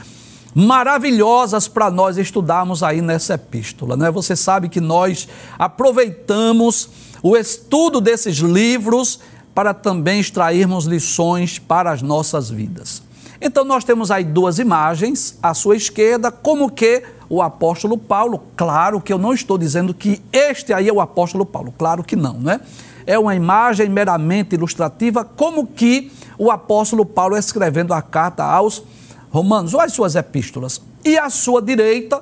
maravilhosas 0.53 1.67
para 1.67 1.91
nós 1.91 2.17
estudarmos 2.17 2.81
aí 2.81 3.01
nessa 3.01 3.35
epístola. 3.35 3.95
Né? 3.95 4.09
Você 4.09 4.35
sabe 4.35 4.69
que 4.69 4.81
nós 4.81 5.27
aproveitamos 5.57 6.89
o 7.21 7.37
estudo 7.37 8.01
desses 8.01 8.37
livros 8.37 9.19
para 9.53 9.73
também 9.73 10.19
extrairmos 10.19 10.85
lições 10.85 11.59
para 11.59 11.91
as 11.91 12.01
nossas 12.01 12.49
vidas. 12.49 13.06
Então 13.39 13.63
nós 13.63 13.83
temos 13.83 14.09
aí 14.11 14.23
duas 14.23 14.59
imagens 14.59 15.37
à 15.41 15.53
sua 15.53 15.75
esquerda, 15.75 16.31
como 16.31 16.71
que 16.71 17.03
o 17.29 17.41
apóstolo 17.41 17.97
Paulo, 17.97 18.43
claro 18.55 19.01
que 19.01 19.11
eu 19.11 19.17
não 19.17 19.33
estou 19.33 19.57
dizendo 19.57 19.93
que 19.93 20.21
este 20.31 20.73
aí 20.73 20.87
é 20.87 20.93
o 20.93 21.01
apóstolo 21.01 21.45
Paulo, 21.45 21.73
claro 21.77 22.03
que 22.03 22.15
não, 22.15 22.33
não 22.33 22.51
é? 22.51 22.59
É 23.05 23.17
uma 23.17 23.35
imagem 23.35 23.87
meramente 23.89 24.55
ilustrativa, 24.55 25.23
como 25.23 25.65
que 25.67 26.11
o 26.37 26.51
apóstolo 26.51 27.05
Paulo 27.05 27.37
escrevendo 27.37 27.93
a 27.93 28.01
carta 28.01 28.43
aos 28.43 28.83
Romanos, 29.29 29.73
ou 29.73 29.81
as 29.81 29.93
suas 29.93 30.15
epístolas. 30.15 30.81
E 31.05 31.17
à 31.17 31.29
sua 31.29 31.61
direita, 31.61 32.21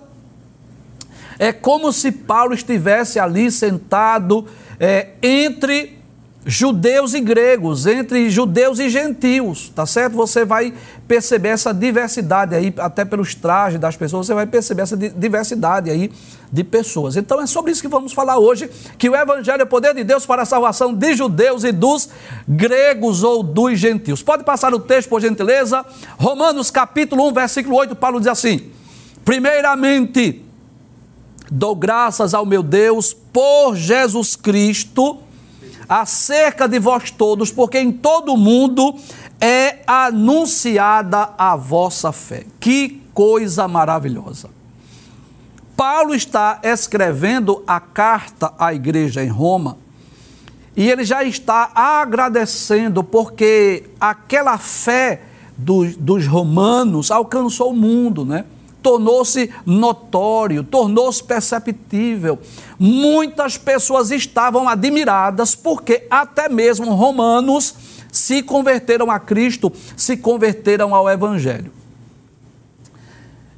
é 1.40 1.52
como 1.52 1.92
se 1.92 2.12
Paulo 2.12 2.54
estivesse 2.54 3.20
ali 3.20 3.52
sentado 3.52 4.46
é, 4.80 5.10
entre 5.22 6.00
judeus 6.46 7.16
e 7.16 7.20
gregos, 7.20 7.88
entre 7.88 8.30
judeus 8.30 8.78
e 8.78 8.88
gentios, 8.88 9.70
tá 9.70 9.84
certo? 9.84 10.16
Você 10.16 10.46
vai 10.46 10.72
perceber 11.08 11.50
essa 11.50 11.74
diversidade 11.74 12.54
aí, 12.54 12.72
até 12.78 13.04
pelos 13.04 13.34
trajes 13.34 13.80
das 13.80 13.98
pessoas, 13.98 14.28
você 14.28 14.34
vai 14.34 14.46
perceber 14.46 14.84
essa 14.84 14.96
diversidade 14.96 15.90
aí 15.90 16.12
de 16.52 16.64
pessoas. 16.64 17.18
Então 17.18 17.42
é 17.42 17.48
sobre 17.48 17.72
isso 17.72 17.82
que 17.82 17.88
vamos 17.88 18.14
falar 18.14 18.38
hoje, 18.38 18.70
que 19.00 19.10
o 19.10 19.16
evangelho 19.16 19.62
é 19.62 19.64
o 19.64 19.68
poder 19.68 19.96
de 19.96 20.04
Deus 20.04 20.24
para 20.24 20.44
a 20.44 20.46
salvação 20.46 20.94
de 20.94 21.16
judeus 21.16 21.64
e 21.64 21.72
dos 21.72 22.10
gregos 22.48 23.24
ou 23.24 23.42
dos 23.42 23.80
gentios. 23.80 24.22
Pode 24.22 24.44
passar 24.44 24.72
o 24.72 24.80
texto, 24.80 25.10
por 25.10 25.20
gentileza? 25.20 25.84
Romanos 26.20 26.70
capítulo 26.70 27.28
1, 27.30 27.34
versículo 27.34 27.75
8, 27.78 27.96
Paulo 27.96 28.20
diz 28.20 28.28
assim: 28.28 28.70
Primeiramente, 29.24 30.46
dou 31.50 31.75
graças 31.75 32.36
ao 32.36 32.46
meu 32.46 32.62
Deus 32.62 33.14
por 33.34 33.75
Jesus 33.75 34.36
Cristo, 34.36 35.25
acerca 35.88 36.68
de 36.68 36.80
vós 36.80 37.12
todos, 37.12 37.51
porque 37.51 37.80
em 37.80 37.92
todo 37.92 38.34
o 38.34 38.38
mundo 38.38 38.96
é 39.39 39.80
anunciada 39.86 41.30
a 41.38 41.56
vossa 41.56 42.12
fé. 42.12 42.46
Que 42.60 43.01
coisa 43.13 43.68
maravilhosa. 43.68 44.50
Paulo 45.75 46.15
está 46.15 46.60
escrevendo 46.63 47.63
a 47.68 47.80
carta 47.80 48.54
à 48.58 48.74
igreja 48.74 49.24
em 49.24 49.27
Roma 49.27 49.77
e 50.75 50.89
ele 50.89 51.04
já 51.04 51.24
está 51.24 51.72
agradecendo 51.74 53.04
porque 53.04 53.84
aquela 54.00 54.58
fé 54.58 55.22
dos, 55.58 55.96
dos 55.96 56.27
romanos 56.27 57.12
alcançou 57.12 57.72
o 57.72 57.75
mundo, 57.75 58.25
né? 58.25 58.46
Tornou-se 58.86 59.50
notório, 59.65 60.63
tornou-se 60.63 61.24
perceptível. 61.24 62.38
Muitas 62.77 63.58
pessoas 63.58 64.12
estavam 64.12 64.70
admiradas 64.70 65.56
porque 65.56 66.06
até 66.08 66.48
mesmo 66.48 66.94
romanos 66.94 67.74
se 68.12 68.44
converteram 68.44 69.10
a 69.10 69.20
Cristo, 69.20 69.74
se 69.98 70.15
converteram 70.15 70.94
ao 70.94 71.10
Evangelho. 71.10 71.72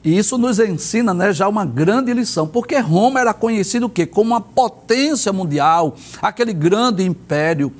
E 0.01 0.17
isso 0.17 0.37
nos 0.37 0.59
ensina 0.59 1.13
né, 1.13 1.33
já 1.33 1.49
uma 1.49 1.65
grande 1.65 2.13
lição, 2.13 2.47
porque 2.47 2.77
Roma 2.77 3.19
era 3.19 3.33
conhecido 3.33 3.87
o 3.87 3.89
quê? 3.89 4.05
como 4.05 4.31
uma 4.31 4.39
potência 4.39 5.33
mundial, 5.33 5.97
aquele 6.21 6.53
grande 6.53 7.03
império. 7.03 7.73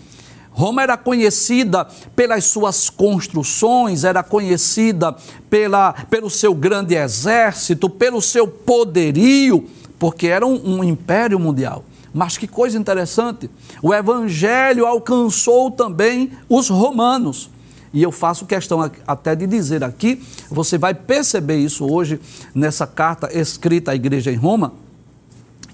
Roma 0.58 0.82
era 0.82 0.98
conhecida 0.98 1.88
pelas 2.16 2.46
suas 2.46 2.90
construções, 2.90 4.04
era 4.04 4.24
conhecida 4.24 5.16
pela, 5.52 5.94
pelo 6.10 6.32
seu 6.32 6.56
grande 6.56 6.96
exército, 6.96 7.88
pelo 7.88 8.20
seu 8.20 8.48
poderio, 8.48 9.70
porque 10.00 10.26
era 10.26 10.48
um, 10.48 10.80
um 10.80 10.84
império 10.84 11.40
mundial. 11.40 11.86
Mas 12.12 12.38
que 12.38 12.48
coisa 12.48 12.76
interessante, 12.76 13.52
o 13.84 13.94
evangelho 13.94 14.88
alcançou 14.88 15.70
também 15.70 16.32
os 16.50 16.70
romanos. 16.70 17.52
E 17.94 18.02
eu 18.02 18.12
faço 18.12 18.48
questão 18.48 18.92
até 19.06 19.36
de 19.36 19.46
dizer 19.46 19.84
aqui, 19.84 20.24
você 20.50 20.76
vai 20.76 20.96
perceber 20.96 21.58
isso 21.58 21.86
hoje 21.86 22.20
nessa 22.56 22.88
carta 22.88 23.30
escrita 23.32 23.92
à 23.92 23.96
igreja 23.96 24.32
em 24.32 24.38
Roma, 24.38 24.74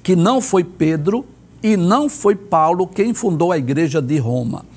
que 0.04 0.14
não 0.14 0.42
foi 0.42 0.66
Pedro 0.66 1.26
e 1.64 1.78
não 1.78 2.10
foi 2.10 2.36
Paulo 2.36 2.86
quem 2.86 3.14
fundou 3.14 3.50
a 3.50 3.58
igreja 3.58 4.02
de 4.02 4.18
Roma 4.18 4.73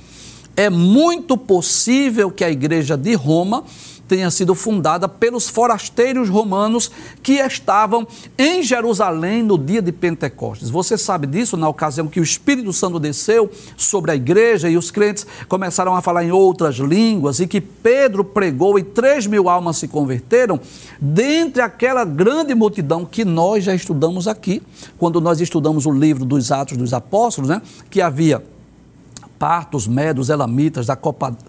é 0.56 0.70
muito 0.70 1.36
possível 1.36 2.30
que 2.30 2.42
a 2.42 2.50
igreja 2.50 2.96
de 2.96 3.14
Roma 3.14 3.64
tenha 4.08 4.30
sido 4.30 4.54
fundada 4.54 5.08
pelos 5.08 5.48
forasteiros 5.48 6.28
romanos 6.28 6.90
que 7.22 7.34
estavam 7.34 8.06
em 8.38 8.62
Jerusalém 8.62 9.42
no 9.42 9.58
dia 9.58 9.82
de 9.82 9.92
Pentecostes. 9.92 10.70
Você 10.70 10.96
sabe 10.96 11.26
disso 11.26 11.56
na 11.56 11.68
ocasião 11.68 12.06
que 12.06 12.20
o 12.20 12.22
Espírito 12.22 12.72
Santo 12.72 13.00
desceu 13.00 13.50
sobre 13.76 14.12
a 14.12 14.14
igreja 14.14 14.68
e 14.68 14.76
os 14.76 14.90
crentes 14.90 15.26
começaram 15.48 15.94
a 15.94 16.02
falar 16.02 16.24
em 16.24 16.30
outras 16.30 16.76
línguas 16.76 17.40
e 17.40 17.46
que 17.46 17.60
Pedro 17.60 18.24
pregou 18.24 18.78
e 18.78 18.82
três 18.82 19.26
mil 19.26 19.48
almas 19.48 19.76
se 19.76 19.88
converteram. 19.88 20.60
Dentre 21.00 21.62
aquela 21.62 22.04
grande 22.04 22.54
multidão 22.54 23.04
que 23.04 23.24
nós 23.24 23.64
já 23.64 23.74
estudamos 23.74 24.28
aqui, 24.28 24.62
quando 24.98 25.20
nós 25.20 25.40
estudamos 25.40 25.84
o 25.84 25.90
livro 25.90 26.24
dos 26.24 26.52
Atos 26.52 26.76
dos 26.76 26.94
Apóstolos, 26.94 27.50
né, 27.50 27.60
que 27.90 28.00
havia 28.00 28.42
partos, 29.38 29.86
medos, 29.86 30.28
elamitas, 30.28 30.86
da 30.86 30.96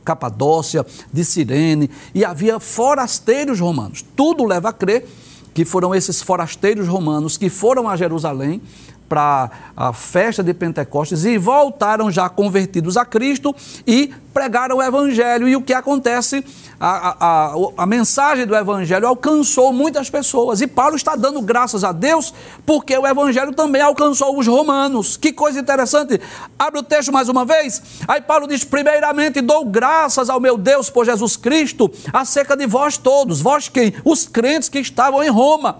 Capadócia, 0.03 0.85
de 1.11 1.23
Cirene, 1.23 1.89
e 2.13 2.23
havia 2.23 2.59
forasteiros 2.59 3.59
romanos. 3.59 4.03
Tudo 4.15 4.43
leva 4.43 4.69
a 4.69 4.73
crer 4.73 5.07
que 5.53 5.65
foram 5.65 5.95
esses 5.95 6.21
forasteiros 6.21 6.87
romanos 6.87 7.35
que 7.37 7.49
foram 7.49 7.89
a 7.89 7.95
Jerusalém 7.97 8.61
para 9.07 9.49
a 9.75 9.93
festa 9.93 10.43
de 10.43 10.53
Pentecostes 10.53 11.25
e 11.25 11.37
voltaram 11.37 12.11
já 12.11 12.27
convertidos 12.29 12.97
a 12.97 13.05
Cristo 13.05 13.55
e 13.85 14.13
pregaram 14.33 14.77
o 14.77 14.83
Evangelho. 14.83 15.47
E 15.47 15.55
o 15.55 15.61
que 15.61 15.73
acontece? 15.73 16.43
A, 16.79 17.15
a, 17.19 17.55
a, 17.75 17.85
mensagem 17.87 18.45
do 18.45 18.55
Evangelho 18.55 19.07
alcançou 19.07 19.73
muitas 19.73 20.11
pessoas. 20.11 20.61
E 20.61 20.67
Paulo 20.67 20.95
está 20.95 21.15
dando 21.15 21.41
graças 21.41 21.83
a 21.83 21.91
Deus 21.91 22.31
porque 22.63 22.95
o 22.95 23.07
Evangelho 23.07 23.51
também 23.51 23.81
alcançou 23.81 24.37
os 24.37 24.45
romanos. 24.45 25.17
Que 25.17 25.33
coisa 25.33 25.59
interessante. 25.59 26.21
Abre 26.59 26.79
o 26.79 26.83
texto 26.83 27.11
mais 27.11 27.29
uma 27.29 27.45
vez. 27.45 27.81
Aí 28.07 28.21
Paulo 28.21 28.47
diz: 28.47 28.63
Primeiramente, 28.63 29.41
dou 29.41 29.65
graças 29.65 30.29
ao 30.29 30.39
meu 30.39 30.55
Deus 30.55 30.87
por 30.89 31.03
Jesus 31.03 31.35
Cristo 31.35 31.91
acerca 32.13 32.55
de 32.55 32.67
vós 32.67 32.97
todos. 32.97 33.41
Vós 33.41 33.67
quem? 33.67 33.95
Os 34.05 34.27
crentes 34.27 34.69
que 34.69 34.79
estavam 34.79 35.23
em 35.23 35.29
Roma. 35.29 35.79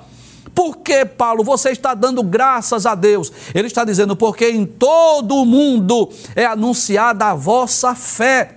Por 0.57 0.77
que, 0.77 1.05
Paulo, 1.05 1.43
você 1.43 1.69
está 1.69 1.93
dando 1.93 2.23
graças 2.23 2.87
a 2.87 2.95
Deus? 2.95 3.31
Ele 3.53 3.67
está 3.67 3.85
dizendo, 3.85 4.15
porque 4.15 4.49
em 4.49 4.65
todo 4.65 5.35
o 5.35 5.45
mundo 5.45 6.09
é 6.35 6.47
anunciada 6.47 7.27
a 7.27 7.35
vossa 7.35 7.93
fé. 7.93 8.55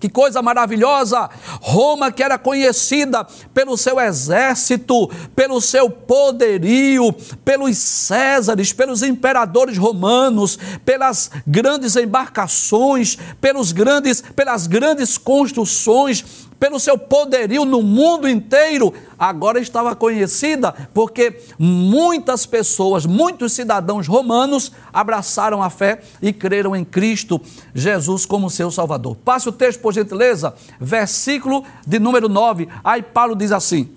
Que 0.00 0.08
coisa 0.08 0.42
maravilhosa! 0.42 1.30
Roma, 1.60 2.10
que 2.10 2.20
era 2.20 2.36
conhecida 2.36 3.24
pelo 3.54 3.76
seu 3.76 4.00
exército, 4.00 5.08
pelo 5.36 5.60
seu 5.60 5.88
poderio, 5.88 7.12
pelos 7.44 7.78
Césares, 7.78 8.72
pelos 8.72 9.04
imperadores 9.04 9.78
romanos, 9.78 10.58
pelas 10.84 11.30
grandes 11.46 11.94
embarcações, 11.94 13.16
pelos 13.40 13.70
grandes, 13.70 14.20
pelas 14.20 14.66
grandes 14.66 15.16
construções, 15.16 16.24
pelo 16.64 16.80
seu 16.80 16.96
poderio 16.96 17.66
no 17.66 17.82
mundo 17.82 18.26
inteiro, 18.26 18.94
agora 19.18 19.60
estava 19.60 19.94
conhecida 19.94 20.72
porque 20.94 21.42
muitas 21.58 22.46
pessoas, 22.46 23.04
muitos 23.04 23.52
cidadãos 23.52 24.06
romanos 24.06 24.72
abraçaram 24.90 25.62
a 25.62 25.68
fé 25.68 26.00
e 26.22 26.32
creram 26.32 26.74
em 26.74 26.82
Cristo 26.82 27.38
Jesus 27.74 28.24
como 28.24 28.48
seu 28.48 28.70
Salvador. 28.70 29.14
Passe 29.14 29.46
o 29.46 29.52
texto, 29.52 29.80
por 29.80 29.92
gentileza, 29.92 30.54
versículo 30.80 31.66
de 31.86 31.98
número 31.98 32.30
9. 32.30 32.66
Aí 32.82 33.02
Paulo 33.02 33.36
diz 33.36 33.52
assim: 33.52 33.90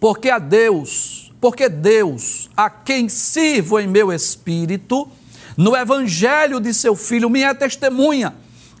Porque 0.00 0.28
a 0.28 0.40
Deus, 0.40 1.32
porque 1.40 1.68
Deus, 1.68 2.50
a 2.56 2.68
quem 2.68 3.08
sirvo 3.08 3.78
em 3.78 3.86
meu 3.86 4.12
espírito, 4.12 5.06
no 5.56 5.76
evangelho 5.76 6.58
de 6.58 6.74
seu 6.74 6.96
filho, 6.96 7.30
me 7.30 7.42
é 7.42 7.54
testemunha, 7.54 8.34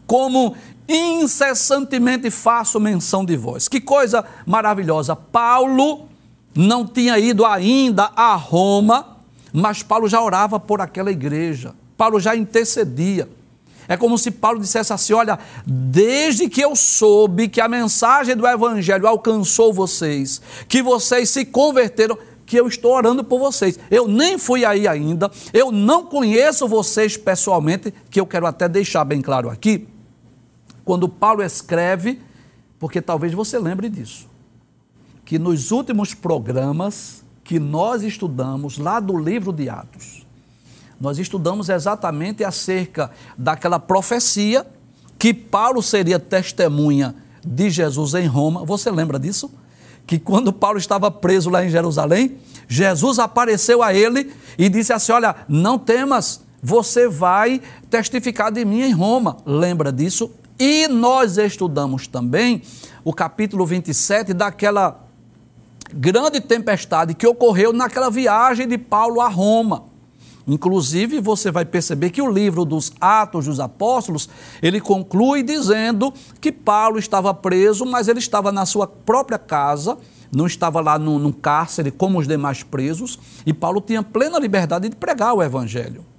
como 0.08 0.56
incessantemente 0.88 2.30
faço 2.30 2.80
menção 2.80 3.24
de 3.24 3.36
vós. 3.36 3.68
Que 3.68 3.80
coisa 3.80 4.24
maravilhosa. 4.46 5.14
Paulo 5.14 6.08
não 6.54 6.86
tinha 6.86 7.18
ido 7.18 7.44
ainda 7.44 8.10
a 8.14 8.34
Roma, 8.34 9.18
mas 9.52 9.82
Paulo 9.82 10.08
já 10.08 10.20
orava 10.20 10.58
por 10.60 10.80
aquela 10.80 11.10
igreja. 11.10 11.74
Paulo 11.96 12.20
já 12.20 12.34
intercedia. 12.36 13.28
É 13.88 13.96
como 13.96 14.16
se 14.16 14.30
Paulo 14.30 14.60
dissesse 14.60 14.92
assim: 14.92 15.12
Olha, 15.12 15.38
desde 15.66 16.48
que 16.48 16.60
eu 16.60 16.76
soube 16.76 17.48
que 17.48 17.60
a 17.60 17.68
mensagem 17.68 18.36
do 18.36 18.46
Evangelho 18.46 19.06
alcançou 19.06 19.72
vocês, 19.72 20.40
que 20.68 20.82
vocês 20.82 21.30
se 21.30 21.44
converteram, 21.44 22.16
que 22.46 22.58
eu 22.58 22.68
estou 22.68 22.92
orando 22.92 23.24
por 23.24 23.38
vocês. 23.38 23.78
Eu 23.90 24.06
nem 24.06 24.38
fui 24.38 24.64
aí 24.64 24.86
ainda, 24.86 25.30
eu 25.52 25.72
não 25.72 26.04
conheço 26.04 26.68
vocês 26.68 27.16
pessoalmente, 27.16 27.92
que 28.10 28.20
eu 28.20 28.26
quero 28.26 28.46
até 28.46 28.68
deixar 28.68 29.04
bem 29.04 29.20
claro 29.20 29.50
aqui 29.50 29.88
quando 30.84 31.08
Paulo 31.08 31.42
escreve, 31.42 32.20
porque 32.78 33.00
talvez 33.00 33.32
você 33.32 33.58
lembre 33.58 33.88
disso, 33.88 34.28
que 35.24 35.38
nos 35.38 35.70
últimos 35.70 36.14
programas 36.14 37.24
que 37.44 37.58
nós 37.58 38.02
estudamos 38.02 38.78
lá 38.78 39.00
do 39.00 39.16
livro 39.16 39.52
de 39.52 39.68
Atos, 39.68 40.26
nós 41.00 41.18
estudamos 41.18 41.68
exatamente 41.68 42.44
acerca 42.44 43.10
daquela 43.36 43.78
profecia 43.78 44.66
que 45.18 45.34
Paulo 45.34 45.82
seria 45.82 46.18
testemunha 46.18 47.14
de 47.44 47.70
Jesus 47.70 48.14
em 48.14 48.26
Roma. 48.26 48.64
Você 48.64 48.90
lembra 48.90 49.18
disso? 49.18 49.50
Que 50.06 50.18
quando 50.18 50.52
Paulo 50.52 50.78
estava 50.78 51.10
preso 51.10 51.50
lá 51.50 51.64
em 51.64 51.70
Jerusalém, 51.70 52.38
Jesus 52.68 53.18
apareceu 53.18 53.82
a 53.82 53.92
ele 53.94 54.32
e 54.58 54.68
disse 54.68 54.92
assim: 54.92 55.12
Olha, 55.12 55.34
não 55.48 55.78
temas, 55.78 56.42
você 56.62 57.08
vai 57.08 57.60
testificar 57.90 58.52
de 58.52 58.64
mim 58.64 58.82
em 58.82 58.92
Roma. 58.92 59.36
Lembra 59.44 59.92
disso? 59.92 60.30
E 60.64 60.86
nós 60.86 61.38
estudamos 61.38 62.06
também 62.06 62.62
o 63.02 63.12
capítulo 63.12 63.66
27 63.66 64.32
daquela 64.32 65.08
grande 65.92 66.40
tempestade 66.40 67.14
que 67.14 67.26
ocorreu 67.26 67.72
naquela 67.72 68.08
viagem 68.08 68.68
de 68.68 68.78
Paulo 68.78 69.20
a 69.20 69.26
Roma. 69.26 69.86
Inclusive, 70.46 71.18
você 71.18 71.50
vai 71.50 71.64
perceber 71.64 72.10
que 72.10 72.22
o 72.22 72.30
livro 72.30 72.64
dos 72.64 72.92
Atos 73.00 73.46
dos 73.46 73.58
Apóstolos, 73.58 74.28
ele 74.62 74.80
conclui 74.80 75.42
dizendo 75.42 76.14
que 76.40 76.52
Paulo 76.52 76.96
estava 76.96 77.34
preso, 77.34 77.84
mas 77.84 78.06
ele 78.06 78.20
estava 78.20 78.52
na 78.52 78.64
sua 78.64 78.86
própria 78.86 79.40
casa, 79.40 79.98
não 80.30 80.46
estava 80.46 80.80
lá 80.80 80.96
num, 80.96 81.18
num 81.18 81.32
cárcere 81.32 81.90
como 81.90 82.20
os 82.20 82.28
demais 82.28 82.62
presos, 82.62 83.18
e 83.44 83.52
Paulo 83.52 83.80
tinha 83.80 84.00
plena 84.00 84.38
liberdade 84.38 84.88
de 84.88 84.94
pregar 84.94 85.34
o 85.34 85.42
evangelho. 85.42 86.11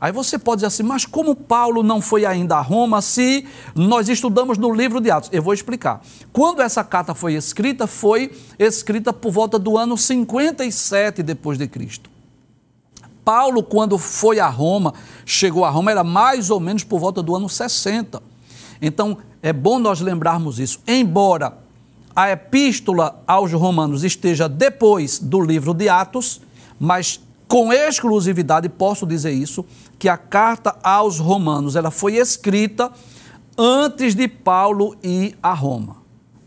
Aí 0.00 0.12
você 0.12 0.38
pode 0.38 0.58
dizer 0.58 0.68
assim, 0.68 0.82
mas 0.82 1.04
como 1.04 1.34
Paulo 1.34 1.82
não 1.82 2.00
foi 2.00 2.24
ainda 2.24 2.56
a 2.56 2.60
Roma 2.60 3.02
se 3.02 3.44
nós 3.74 4.08
estudamos 4.08 4.56
no 4.56 4.72
livro 4.72 5.00
de 5.00 5.10
Atos? 5.10 5.28
Eu 5.32 5.42
vou 5.42 5.52
explicar. 5.52 6.00
Quando 6.32 6.62
essa 6.62 6.84
carta 6.84 7.14
foi 7.14 7.34
escrita, 7.34 7.86
foi 7.86 8.30
escrita 8.58 9.12
por 9.12 9.32
volta 9.32 9.58
do 9.58 9.76
ano 9.76 9.96
57 9.96 11.22
depois 11.22 11.58
de 11.58 11.66
Cristo. 11.66 12.08
Paulo, 13.24 13.62
quando 13.62 13.98
foi 13.98 14.40
a 14.40 14.48
Roma, 14.48 14.94
chegou 15.26 15.64
a 15.64 15.70
Roma, 15.70 15.90
era 15.90 16.04
mais 16.04 16.48
ou 16.48 16.60
menos 16.60 16.84
por 16.84 16.98
volta 16.98 17.22
do 17.22 17.34
ano 17.34 17.48
60. 17.48 18.22
Então, 18.80 19.18
é 19.42 19.52
bom 19.52 19.78
nós 19.78 20.00
lembrarmos 20.00 20.58
isso. 20.58 20.80
Embora 20.86 21.58
a 22.14 22.30
epístola 22.30 23.22
aos 23.26 23.52
romanos 23.52 24.02
esteja 24.02 24.48
depois 24.48 25.18
do 25.18 25.40
livro 25.40 25.74
de 25.74 25.88
Atos, 25.88 26.40
mas 26.80 27.20
com 27.46 27.72
exclusividade 27.72 28.68
posso 28.68 29.06
dizer 29.06 29.32
isso, 29.32 29.64
que 29.98 30.08
a 30.08 30.16
carta 30.16 30.76
aos 30.82 31.18
Romanos 31.18 31.76
ela 31.76 31.90
foi 31.90 32.16
escrita 32.16 32.90
antes 33.56 34.14
de 34.14 34.28
Paulo 34.28 34.96
ir 35.02 35.36
a 35.42 35.52
Roma. 35.52 35.98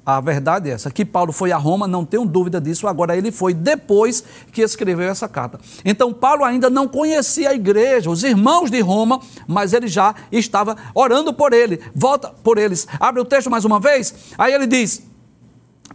A 0.03 0.19
verdade 0.19 0.69
é 0.69 0.73
essa, 0.73 0.89
que 0.89 1.05
Paulo 1.05 1.31
foi 1.31 1.51
a 1.51 1.57
Roma, 1.57 1.87
não 1.87 2.03
tenho 2.03 2.25
dúvida 2.25 2.59
disso, 2.59 2.87
agora 2.87 3.15
ele 3.15 3.31
foi 3.31 3.53
depois 3.53 4.23
que 4.51 4.61
escreveu 4.61 5.07
essa 5.07 5.27
carta. 5.29 5.59
Então 5.85 6.11
Paulo 6.11 6.43
ainda 6.43 6.71
não 6.71 6.87
conhecia 6.87 7.49
a 7.49 7.53
igreja, 7.53 8.09
os 8.09 8.23
irmãos 8.23 8.71
de 8.71 8.79
Roma, 8.81 9.19
mas 9.47 9.73
ele 9.73 9.87
já 9.87 10.15
estava 10.31 10.75
orando 10.95 11.31
por 11.31 11.53
ele. 11.53 11.79
Volta 11.93 12.29
por 12.29 12.57
eles. 12.57 12.87
Abre 12.99 13.21
o 13.21 13.25
texto 13.25 13.51
mais 13.51 13.63
uma 13.63 13.79
vez. 13.79 14.33
Aí 14.39 14.51
ele 14.51 14.65
diz: 14.65 15.03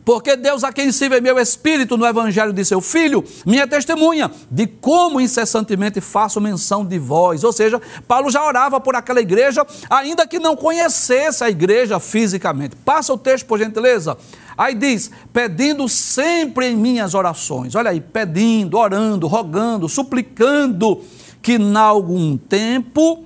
porque 0.07 0.37
Deus, 0.37 0.63
a 0.63 0.73
quem 0.73 0.89
vê 0.91 1.21
meu 1.21 1.37
espírito 1.37 1.97
no 1.97 2.07
evangelho 2.07 2.53
de 2.53 2.65
seu 2.65 2.81
filho, 2.81 3.25
minha 3.45 3.67
testemunha 3.67 4.31
de 4.49 4.65
como 4.65 5.21
incessantemente 5.21 6.01
faço 6.01 6.41
menção 6.41 6.87
de 6.87 6.97
vós. 6.97 7.43
Ou 7.43 7.53
seja, 7.53 7.83
Paulo 8.07 8.31
já 8.31 8.47
orava 8.47 8.81
por 8.81 8.95
aquela 8.95 9.21
igreja, 9.21 9.67
ainda 9.91 10.25
que 10.25 10.39
não 10.39 10.55
conhecesse 10.55 11.43
a 11.43 11.51
igreja 11.51 11.99
fisicamente. 11.99 12.77
Passa 12.77 13.13
o 13.13 13.19
texto, 13.19 13.47
por 13.47 13.59
gentileza. 13.59 14.17
Aí 14.57 14.77
diz: 14.77 15.11
pedindo 15.33 15.89
sempre 15.89 16.69
em 16.69 16.77
minhas 16.77 17.13
orações. 17.13 17.75
Olha 17.75 17.91
aí, 17.91 18.01
pedindo, 18.01 18.79
orando, 18.79 19.27
rogando, 19.27 19.89
suplicando 19.89 21.03
que, 21.43 21.55
em 21.55 21.77
algum 21.77 22.37
tempo, 22.37 23.25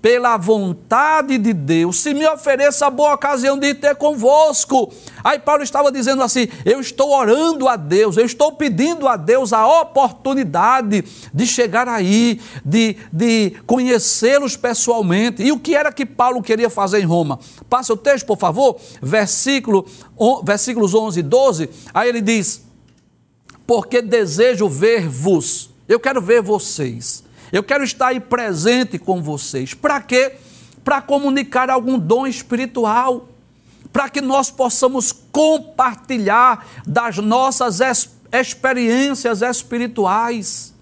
pela 0.00 0.36
vontade 0.36 1.38
de 1.38 1.52
Deus, 1.52 2.00
se 2.00 2.14
me 2.14 2.26
ofereça 2.28 2.86
a 2.86 2.90
boa 2.90 3.14
ocasião 3.14 3.58
de 3.58 3.74
ter 3.74 3.96
convosco. 3.96 4.92
Aí 5.24 5.38
Paulo 5.38 5.62
estava 5.62 5.90
dizendo 5.90 6.22
assim: 6.22 6.48
eu 6.64 6.80
estou 6.80 7.10
orando 7.10 7.66
a 7.68 7.76
Deus, 7.76 8.16
eu 8.16 8.24
estou 8.24 8.52
pedindo 8.52 9.08
a 9.08 9.16
Deus 9.16 9.52
a 9.52 9.66
oportunidade 9.80 11.04
de 11.32 11.46
chegar 11.46 11.88
aí, 11.88 12.40
de, 12.64 12.96
de 13.12 13.56
conhecê-los 13.66 14.56
pessoalmente. 14.56 15.42
E 15.42 15.50
o 15.50 15.58
que 15.58 15.74
era 15.74 15.90
que 15.90 16.06
Paulo 16.06 16.42
queria 16.42 16.70
fazer 16.70 17.00
em 17.00 17.06
Roma? 17.06 17.40
Passa 17.68 17.92
o 17.92 17.96
texto, 17.96 18.26
por 18.26 18.38
favor, 18.38 18.76
versículo, 19.02 19.86
versículos 20.44 20.94
11 20.94 21.20
e 21.20 21.22
12. 21.22 21.70
Aí 21.92 22.08
ele 22.08 22.20
diz: 22.20 22.62
Porque 23.66 24.00
desejo 24.00 24.68
ver-vos, 24.68 25.70
eu 25.88 25.98
quero 25.98 26.20
ver 26.20 26.42
vocês 26.42 27.25
eu 27.52 27.62
quero 27.62 27.84
estar 27.84 28.08
aí 28.08 28.20
presente 28.20 28.98
com 28.98 29.22
vocês. 29.22 29.74
Para 29.74 30.00
quê? 30.00 30.36
Para 30.84 31.00
comunicar 31.00 31.70
algum 31.70 31.98
dom 31.98 32.26
espiritual, 32.26 33.28
para 33.92 34.08
que 34.08 34.20
nós 34.20 34.50
possamos 34.50 35.12
compartilhar 35.12 36.66
das 36.86 37.18
nossas 37.18 37.80
experiências 38.32 39.42
espirituais. 39.42 40.74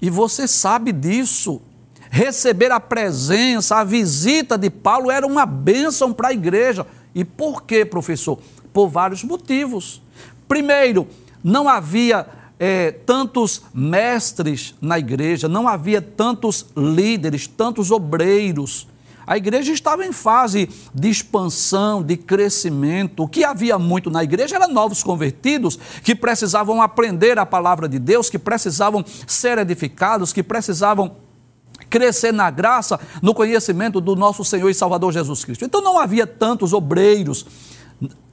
E 0.00 0.10
você 0.10 0.48
sabe 0.48 0.92
disso. 0.92 1.62
Receber 2.10 2.70
a 2.70 2.78
presença, 2.78 3.76
a 3.76 3.84
visita 3.84 4.58
de 4.58 4.68
Paulo 4.68 5.10
era 5.10 5.26
uma 5.26 5.46
bênção 5.46 6.12
para 6.12 6.28
a 6.28 6.32
igreja. 6.32 6.86
E 7.14 7.24
por 7.24 7.62
quê, 7.62 7.86
professor? 7.86 8.38
Por 8.72 8.88
vários 8.88 9.24
motivos. 9.24 10.02
Primeiro, 10.46 11.08
não 11.42 11.68
havia 11.68 12.26
é, 12.64 12.92
tantos 12.92 13.62
mestres 13.74 14.72
na 14.80 14.96
igreja, 14.96 15.48
não 15.48 15.66
havia 15.66 16.00
tantos 16.00 16.64
líderes, 16.76 17.48
tantos 17.48 17.90
obreiros. 17.90 18.86
A 19.26 19.36
igreja 19.36 19.72
estava 19.72 20.06
em 20.06 20.12
fase 20.12 20.68
de 20.94 21.10
expansão, 21.10 22.04
de 22.04 22.16
crescimento. 22.16 23.24
O 23.24 23.28
que 23.28 23.42
havia 23.42 23.80
muito 23.80 24.12
na 24.12 24.22
igreja 24.22 24.54
eram 24.54 24.68
novos 24.68 25.02
convertidos 25.02 25.76
que 26.04 26.14
precisavam 26.14 26.80
aprender 26.80 27.36
a 27.36 27.44
palavra 27.44 27.88
de 27.88 27.98
Deus, 27.98 28.30
que 28.30 28.38
precisavam 28.38 29.04
ser 29.26 29.58
edificados, 29.58 30.32
que 30.32 30.42
precisavam 30.44 31.16
crescer 31.90 32.32
na 32.32 32.48
graça, 32.48 33.00
no 33.20 33.34
conhecimento 33.34 34.00
do 34.00 34.14
nosso 34.14 34.44
Senhor 34.44 34.70
e 34.70 34.74
Salvador 34.74 35.12
Jesus 35.12 35.44
Cristo. 35.44 35.64
Então 35.64 35.82
não 35.82 35.98
havia 35.98 36.28
tantos 36.28 36.72
obreiros. 36.72 37.44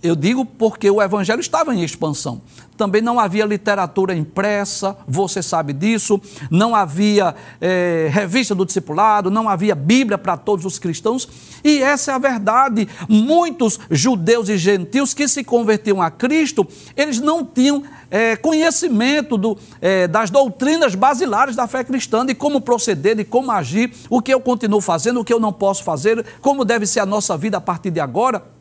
Eu 0.01 0.15
digo 0.15 0.45
porque 0.45 0.89
o 0.89 1.01
evangelho 1.01 1.41
estava 1.41 1.75
em 1.75 1.83
expansão. 1.83 2.41
Também 2.77 3.01
não 3.01 3.19
havia 3.19 3.45
literatura 3.45 4.15
impressa, 4.15 4.95
você 5.05 5.43
sabe 5.43 5.73
disso. 5.73 6.21
Não 6.49 6.73
havia 6.73 7.35
é, 7.59 8.09
revista 8.09 8.55
do 8.55 8.65
discipulado, 8.65 9.29
não 9.29 9.49
havia 9.49 9.75
Bíblia 9.75 10.17
para 10.17 10.37
todos 10.37 10.63
os 10.63 10.79
cristãos. 10.79 11.27
E 11.61 11.83
essa 11.83 12.13
é 12.13 12.15
a 12.15 12.17
verdade. 12.17 12.87
Muitos 13.09 13.77
judeus 13.91 14.47
e 14.47 14.57
gentios 14.57 15.13
que 15.13 15.27
se 15.27 15.43
convertiam 15.43 16.01
a 16.01 16.09
Cristo, 16.09 16.65
eles 16.95 17.19
não 17.19 17.43
tinham 17.43 17.83
é, 18.09 18.37
conhecimento 18.37 19.37
do, 19.37 19.57
é, 19.81 20.07
das 20.07 20.29
doutrinas 20.29 20.95
basilares 20.95 21.57
da 21.57 21.67
fé 21.67 21.83
cristã, 21.83 22.25
de 22.25 22.33
como 22.33 22.61
proceder, 22.61 23.17
de 23.17 23.25
como 23.25 23.51
agir, 23.51 23.91
o 24.09 24.21
que 24.21 24.33
eu 24.33 24.39
continuo 24.39 24.79
fazendo, 24.79 25.19
o 25.19 25.25
que 25.25 25.33
eu 25.33 25.41
não 25.41 25.51
posso 25.51 25.83
fazer, 25.83 26.25
como 26.39 26.63
deve 26.63 26.85
ser 26.85 27.01
a 27.01 27.05
nossa 27.05 27.35
vida 27.35 27.57
a 27.57 27.61
partir 27.61 27.91
de 27.91 27.99
agora. 27.99 28.58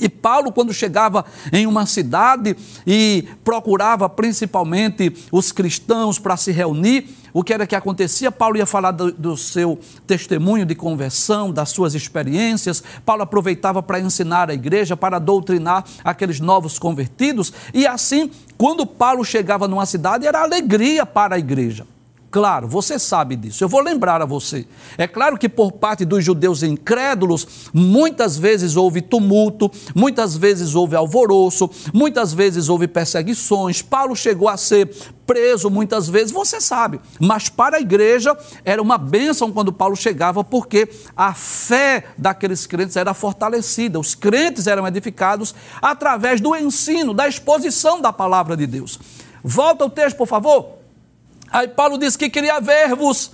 E 0.00 0.08
Paulo, 0.08 0.52
quando 0.52 0.72
chegava 0.72 1.24
em 1.52 1.66
uma 1.66 1.86
cidade 1.86 2.56
e 2.86 3.26
procurava 3.44 4.08
principalmente 4.08 5.12
os 5.32 5.52
cristãos 5.52 6.18
para 6.18 6.36
se 6.36 6.52
reunir, 6.52 7.08
o 7.32 7.44
que 7.44 7.52
era 7.52 7.66
que 7.66 7.76
acontecia? 7.76 8.32
Paulo 8.32 8.56
ia 8.56 8.64
falar 8.64 8.92
do, 8.92 9.12
do 9.12 9.36
seu 9.36 9.78
testemunho 10.06 10.64
de 10.64 10.74
conversão, 10.74 11.52
das 11.52 11.68
suas 11.68 11.94
experiências. 11.94 12.82
Paulo 13.04 13.22
aproveitava 13.22 13.82
para 13.82 14.00
ensinar 14.00 14.48
a 14.48 14.54
igreja, 14.54 14.96
para 14.96 15.18
doutrinar 15.18 15.84
aqueles 16.02 16.40
novos 16.40 16.78
convertidos. 16.78 17.52
E 17.74 17.86
assim, 17.86 18.30
quando 18.56 18.86
Paulo 18.86 19.22
chegava 19.22 19.68
numa 19.68 19.84
cidade, 19.84 20.26
era 20.26 20.42
alegria 20.42 21.04
para 21.04 21.34
a 21.36 21.38
igreja. 21.38 21.86
Claro, 22.36 22.68
você 22.68 22.98
sabe 22.98 23.34
disso. 23.34 23.64
Eu 23.64 23.68
vou 23.68 23.80
lembrar 23.80 24.20
a 24.20 24.26
você. 24.26 24.66
É 24.98 25.08
claro 25.08 25.38
que 25.38 25.48
por 25.48 25.72
parte 25.72 26.04
dos 26.04 26.22
judeus 26.22 26.62
incrédulos, 26.62 27.70
muitas 27.72 28.36
vezes 28.36 28.76
houve 28.76 29.00
tumulto, 29.00 29.70
muitas 29.94 30.36
vezes 30.36 30.74
houve 30.74 30.94
alvoroço, 30.94 31.70
muitas 31.94 32.34
vezes 32.34 32.68
houve 32.68 32.86
perseguições. 32.86 33.80
Paulo 33.80 34.14
chegou 34.14 34.50
a 34.50 34.58
ser 34.58 34.90
preso 35.26 35.70
muitas 35.70 36.10
vezes, 36.10 36.30
você 36.30 36.60
sabe. 36.60 37.00
Mas 37.18 37.48
para 37.48 37.78
a 37.78 37.80
igreja 37.80 38.36
era 38.66 38.82
uma 38.82 38.98
bênção 38.98 39.50
quando 39.50 39.72
Paulo 39.72 39.96
chegava, 39.96 40.44
porque 40.44 40.90
a 41.16 41.32
fé 41.32 42.04
daqueles 42.18 42.66
crentes 42.66 42.96
era 42.96 43.14
fortalecida. 43.14 43.98
Os 43.98 44.14
crentes 44.14 44.66
eram 44.66 44.86
edificados 44.86 45.54
através 45.80 46.38
do 46.38 46.54
ensino, 46.54 47.14
da 47.14 47.26
exposição 47.26 47.98
da 47.98 48.12
palavra 48.12 48.54
de 48.54 48.66
Deus. 48.66 49.00
Volta 49.42 49.86
o 49.86 49.88
texto, 49.88 50.18
por 50.18 50.26
favor. 50.26 50.75
Aí 51.56 51.68
Paulo 51.68 51.96
disse 51.96 52.18
que 52.18 52.28
queria 52.28 52.60
ver-vos. 52.60 53.30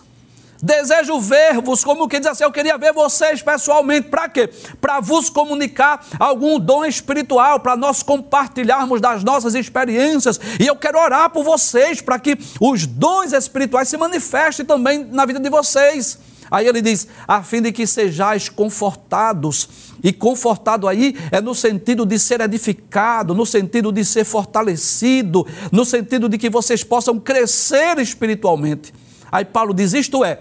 Desejo 0.62 1.18
ver-vos, 1.18 1.82
como 1.82 2.06
que 2.06 2.20
diz 2.20 2.28
assim, 2.28 2.44
eu 2.44 2.52
queria 2.52 2.78
ver 2.78 2.92
vocês 2.92 3.42
pessoalmente, 3.42 4.06
para 4.06 4.28
quê? 4.28 4.48
Para 4.80 5.00
vos 5.00 5.28
comunicar 5.28 6.06
algum 6.20 6.56
dom 6.60 6.84
espiritual, 6.84 7.58
para 7.58 7.74
nós 7.74 8.00
compartilharmos 8.00 9.00
das 9.00 9.24
nossas 9.24 9.56
experiências, 9.56 10.38
e 10.60 10.68
eu 10.68 10.76
quero 10.76 11.00
orar 11.00 11.30
por 11.30 11.42
vocês, 11.42 12.00
para 12.00 12.16
que 12.16 12.38
os 12.60 12.86
dons 12.86 13.32
espirituais 13.32 13.88
se 13.88 13.96
manifestem 13.96 14.64
também 14.64 15.04
na 15.04 15.26
vida 15.26 15.40
de 15.40 15.50
vocês. 15.50 16.16
Aí 16.48 16.68
ele 16.68 16.80
diz, 16.80 17.08
a 17.26 17.42
fim 17.42 17.60
de 17.60 17.72
que 17.72 17.84
sejais 17.88 18.48
confortados. 18.48 19.68
E 20.02 20.12
confortado 20.12 20.88
aí 20.88 21.16
é 21.30 21.40
no 21.40 21.54
sentido 21.54 22.04
de 22.04 22.18
ser 22.18 22.40
edificado, 22.40 23.34
no 23.34 23.46
sentido 23.46 23.92
de 23.92 24.04
ser 24.04 24.24
fortalecido, 24.24 25.46
no 25.70 25.84
sentido 25.84 26.28
de 26.28 26.36
que 26.38 26.50
vocês 26.50 26.82
possam 26.82 27.20
crescer 27.20 27.98
espiritualmente. 27.98 28.92
Aí 29.30 29.44
Paulo 29.44 29.72
diz: 29.72 29.92
isto 29.92 30.24
é, 30.24 30.40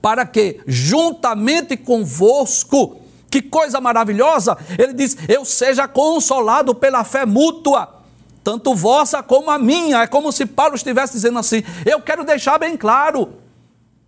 para 0.00 0.24
que 0.24 0.60
juntamente 0.66 1.76
convosco, 1.76 2.96
que 3.30 3.42
coisa 3.42 3.80
maravilhosa, 3.80 4.56
ele 4.78 4.94
diz: 4.94 5.16
eu 5.28 5.44
seja 5.44 5.86
consolado 5.86 6.74
pela 6.74 7.04
fé 7.04 7.26
mútua 7.26 7.98
tanto 8.48 8.74
vossa 8.74 9.22
como 9.22 9.50
a 9.50 9.58
minha. 9.58 10.04
É 10.04 10.06
como 10.06 10.32
se 10.32 10.46
Paulo 10.46 10.74
estivesse 10.74 11.12
dizendo 11.12 11.38
assim: 11.38 11.62
eu 11.84 12.00
quero 12.00 12.24
deixar 12.24 12.58
bem 12.58 12.78
claro 12.78 13.34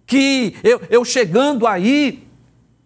que 0.07 0.57
eu, 0.65 0.81
eu 0.89 1.05
chegando 1.05 1.67
aí, 1.67 2.27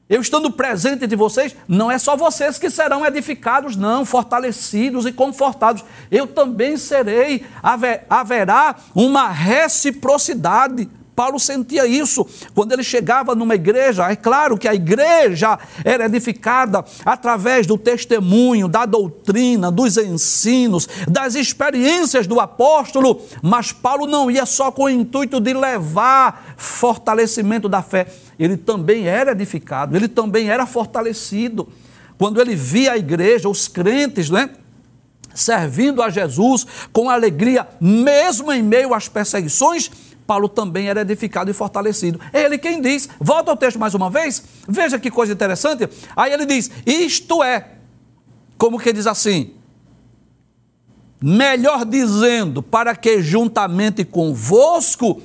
eu 0.09 0.21
estando 0.21 0.51
presente 0.51 1.07
de 1.07 1.17
vocês, 1.17 1.57
não 1.67 1.91
é 1.91 1.97
só 1.97 2.15
vocês 2.15 2.59
que 2.59 2.69
serão 2.69 3.07
edificados, 3.07 3.75
não, 3.75 4.05
fortalecidos 4.05 5.07
e 5.07 5.13
confortados. 5.13 5.83
Eu 6.11 6.27
também 6.27 6.77
serei, 6.77 7.45
haver, 7.63 8.05
haverá 8.11 8.77
uma 8.95 9.31
reciprocidade. 9.31 10.91
Paulo 11.15 11.39
sentia 11.39 11.87
isso 11.87 12.27
quando 12.55 12.73
ele 12.73 12.83
chegava 12.83 13.35
numa 13.35 13.55
igreja. 13.55 14.11
É 14.11 14.17
claro 14.17 14.59
que 14.59 14.67
a 14.67 14.75
igreja 14.75 15.59
era 15.85 16.07
edificada 16.07 16.85
através 17.05 17.67
do 17.67 17.79
testemunho, 17.79 18.69
da 18.69 18.85
doutrina, 18.85 19.71
dos 19.71 19.97
ensinos, 19.97 20.89
das 21.09 21.35
experiências 21.35 22.27
do 22.27 22.41
apóstolo, 22.41 23.23
mas 23.43 23.73
Paulo 23.73 24.07
não 24.07 24.31
ia 24.31 24.45
só 24.45 24.71
com 24.71 24.85
o 24.85 24.91
intuito 24.91 25.41
de 25.41 25.55
levar 25.55 26.55
fortalecimento 26.57 27.69
da 27.69 27.83
fé, 27.83 28.07
ele 28.39 28.57
também 28.57 29.07
era 29.07 29.33
edificado, 29.33 29.97
ele 29.97 30.09
também 30.09 30.49
era 30.49 30.67
fortalecido. 30.67 31.69
Quando 32.19 32.41
ele 32.41 32.55
via 32.55 32.93
a 32.93 32.99
igreja, 32.99 33.49
os 33.49 33.69
crentes, 33.69 34.31
né? 34.31 34.51
Servindo 35.35 36.01
a 36.01 36.11
Jesus 36.11 36.65
com 36.93 37.11
alegria, 37.11 37.67
mesmo 37.81 38.53
em 38.53 38.63
meio 38.63 38.95
às 38.95 39.09
perseguições, 39.09 39.91
Paulo 40.27 40.49
também 40.49 40.89
era 40.89 41.03
edificado 41.03 41.51
e 41.51 41.55
fortalecido. 41.55 42.21
É 42.33 42.43
ele 42.43 42.59
quem 42.59 42.81
diz. 42.81 43.09
Volta 43.21 43.51
ao 43.51 43.57
texto 43.57 43.79
mais 43.79 43.95
uma 43.95 44.09
vez. 44.09 44.43
Veja 44.67 44.99
que 44.99 45.11
coisa 45.11 45.33
interessante. 45.33 45.89
Aí 46.17 46.33
ele 46.33 46.47
diz: 46.47 46.71
Isto 46.87 47.43
é, 47.43 47.73
como 48.57 48.79
que 48.79 48.93
diz 48.93 49.07
assim? 49.07 49.53
Melhor 51.21 51.85
dizendo, 51.85 52.63
para 52.63 52.95
que 52.95 53.23
juntamente 53.23 54.05
convosco 54.05 55.23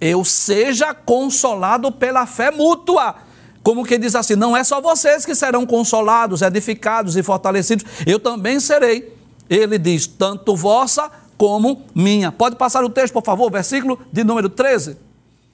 eu 0.00 0.24
seja 0.24 0.94
consolado 0.94 1.90
pela 1.90 2.26
fé 2.26 2.50
mútua. 2.50 3.16
Como 3.62 3.84
que 3.84 3.96
diz 3.96 4.14
assim: 4.14 4.36
Não 4.36 4.56
é 4.56 4.62
só 4.62 4.80
vocês 4.80 5.24
que 5.24 5.34
serão 5.34 5.64
consolados, 5.64 6.42
edificados 6.42 7.16
e 7.16 7.22
fortalecidos, 7.22 7.84
eu 8.06 8.20
também 8.20 8.60
serei. 8.60 9.14
Ele 9.48 9.78
diz: 9.78 10.06
Tanto 10.06 10.54
vossa 10.54 11.10
como 11.36 11.82
minha. 11.94 12.30
Pode 12.30 12.56
passar 12.56 12.84
o 12.84 12.90
texto, 12.90 13.12
por 13.14 13.24
favor, 13.24 13.50
versículo 13.50 13.98
de 14.12 14.24
número 14.24 14.48
13. 14.48 14.96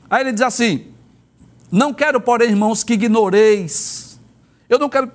Aí 0.08 0.22
ele 0.22 0.32
diz 0.32 0.42
assim: 0.42 0.86
Não 1.70 1.92
quero, 1.94 2.20
porém, 2.20 2.50
irmãos, 2.50 2.82
que 2.82 2.94
ignoreis. 2.94 4.18
Eu 4.68 4.78
não 4.78 4.88
quero 4.88 5.10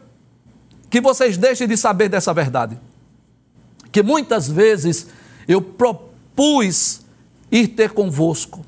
que 0.90 1.02
vocês 1.02 1.38
deixem 1.38 1.68
de 1.68 1.78
saber 1.78 2.10
dessa 2.10 2.34
verdade. 2.34 2.80
Que 3.92 4.02
muitas 4.04 4.50
vezes 4.50 5.08
eu 5.48 5.62
propus 5.62 7.02
ir 7.52 7.68
ter 7.70 7.92
convosco. 7.92 8.66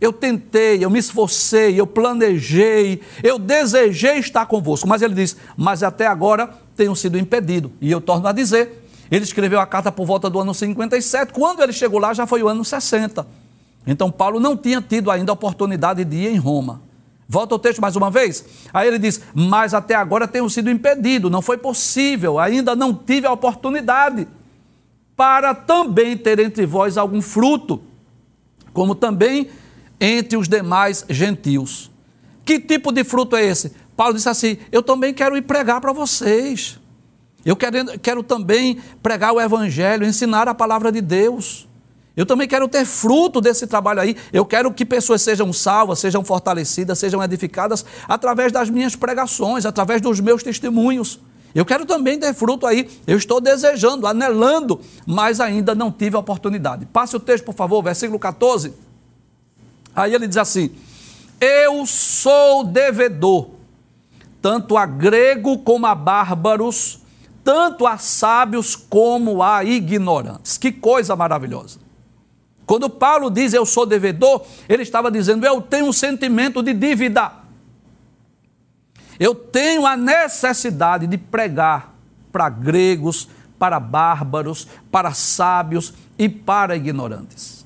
Eu 0.00 0.12
tentei, 0.12 0.84
eu 0.84 0.90
me 0.90 0.98
esforcei, 0.98 1.78
eu 1.78 1.86
planejei, 1.86 3.00
eu 3.22 3.38
desejei 3.38 4.18
estar 4.18 4.46
convosco. 4.46 4.88
Mas 4.88 5.00
ele 5.00 5.14
diz: 5.14 5.36
Mas 5.56 5.82
até 5.82 6.06
agora 6.06 6.50
tenho 6.74 6.94
sido 6.96 7.18
impedido. 7.18 7.72
E 7.80 7.90
eu 7.90 8.00
torno 8.00 8.26
a 8.26 8.32
dizer: 8.32 8.81
ele 9.12 9.24
escreveu 9.24 9.60
a 9.60 9.66
carta 9.66 9.92
por 9.92 10.06
volta 10.06 10.30
do 10.30 10.40
ano 10.40 10.54
57. 10.54 11.34
Quando 11.34 11.62
ele 11.62 11.72
chegou 11.74 12.00
lá, 12.00 12.14
já 12.14 12.26
foi 12.26 12.42
o 12.42 12.48
ano 12.48 12.64
60. 12.64 13.26
Então, 13.86 14.10
Paulo 14.10 14.40
não 14.40 14.56
tinha 14.56 14.80
tido 14.80 15.10
ainda 15.10 15.30
a 15.30 15.34
oportunidade 15.34 16.02
de 16.02 16.16
ir 16.16 16.28
em 16.28 16.38
Roma. 16.38 16.80
Volta 17.28 17.54
o 17.54 17.58
texto 17.58 17.82
mais 17.82 17.94
uma 17.94 18.10
vez. 18.10 18.42
Aí 18.72 18.88
ele 18.88 18.98
diz: 18.98 19.20
Mas 19.34 19.74
até 19.74 19.94
agora 19.94 20.26
tenho 20.26 20.48
sido 20.48 20.70
impedido, 20.70 21.28
não 21.28 21.42
foi 21.42 21.58
possível, 21.58 22.38
ainda 22.38 22.74
não 22.74 22.94
tive 22.94 23.26
a 23.26 23.32
oportunidade 23.32 24.26
para 25.14 25.54
também 25.54 26.16
ter 26.16 26.38
entre 26.38 26.64
vós 26.64 26.96
algum 26.96 27.20
fruto, 27.20 27.82
como 28.72 28.94
também 28.94 29.50
entre 30.00 30.38
os 30.38 30.48
demais 30.48 31.04
gentios. 31.10 31.90
Que 32.46 32.58
tipo 32.58 32.90
de 32.90 33.04
fruto 33.04 33.36
é 33.36 33.44
esse? 33.44 33.74
Paulo 33.94 34.14
disse 34.14 34.30
assim: 34.30 34.56
Eu 34.70 34.82
também 34.82 35.12
quero 35.12 35.36
ir 35.36 35.42
pregar 35.42 35.82
para 35.82 35.92
vocês. 35.92 36.80
Eu 37.44 37.56
quero, 37.56 37.98
quero 37.98 38.22
também 38.22 38.80
pregar 39.02 39.32
o 39.32 39.40
Evangelho, 39.40 40.06
ensinar 40.06 40.48
a 40.48 40.54
palavra 40.54 40.92
de 40.92 41.00
Deus. 41.00 41.66
Eu 42.16 42.26
também 42.26 42.46
quero 42.46 42.68
ter 42.68 42.84
fruto 42.84 43.40
desse 43.40 43.66
trabalho 43.66 44.00
aí. 44.00 44.16
Eu 44.32 44.44
quero 44.44 44.72
que 44.72 44.84
pessoas 44.84 45.22
sejam 45.22 45.52
salvas, 45.52 45.98
sejam 45.98 46.22
fortalecidas, 46.22 46.98
sejam 46.98 47.22
edificadas 47.22 47.84
através 48.06 48.52
das 48.52 48.68
minhas 48.68 48.94
pregações, 48.94 49.64
através 49.64 50.00
dos 50.00 50.20
meus 50.20 50.42
testemunhos. 50.42 51.18
Eu 51.54 51.64
quero 51.64 51.84
também 51.84 52.18
ter 52.18 52.32
fruto 52.34 52.66
aí. 52.66 52.88
Eu 53.06 53.16
estou 53.16 53.40
desejando, 53.40 54.06
anelando, 54.06 54.80
mas 55.06 55.40
ainda 55.40 55.74
não 55.74 55.90
tive 55.90 56.16
a 56.16 56.18
oportunidade. 56.18 56.86
Passe 56.86 57.16
o 57.16 57.20
texto, 57.20 57.44
por 57.44 57.54
favor, 57.54 57.82
versículo 57.82 58.18
14. 58.18 58.74
Aí 59.94 60.14
ele 60.14 60.26
diz 60.26 60.36
assim: 60.36 60.70
Eu 61.40 61.84
sou 61.86 62.64
devedor, 62.64 63.50
tanto 64.40 64.76
a 64.76 64.86
grego 64.86 65.58
como 65.58 65.86
a 65.86 65.94
bárbaros, 65.94 67.01
tanto 67.44 67.86
a 67.86 67.98
sábios 67.98 68.76
como 68.76 69.42
a 69.42 69.64
ignorantes. 69.64 70.56
Que 70.56 70.70
coisa 70.70 71.16
maravilhosa. 71.16 71.78
Quando 72.64 72.88
Paulo 72.88 73.30
diz 73.30 73.52
eu 73.52 73.66
sou 73.66 73.84
devedor, 73.84 74.44
ele 74.68 74.82
estava 74.82 75.10
dizendo 75.10 75.44
eu 75.44 75.60
tenho 75.60 75.86
um 75.86 75.92
sentimento 75.92 76.62
de 76.62 76.72
dívida. 76.72 77.32
Eu 79.18 79.34
tenho 79.34 79.86
a 79.86 79.96
necessidade 79.96 81.06
de 81.06 81.18
pregar 81.18 81.94
para 82.30 82.48
gregos, 82.48 83.28
para 83.58 83.78
bárbaros, 83.78 84.66
para 84.90 85.12
sábios 85.12 85.92
e 86.18 86.28
para 86.28 86.76
ignorantes. 86.76 87.62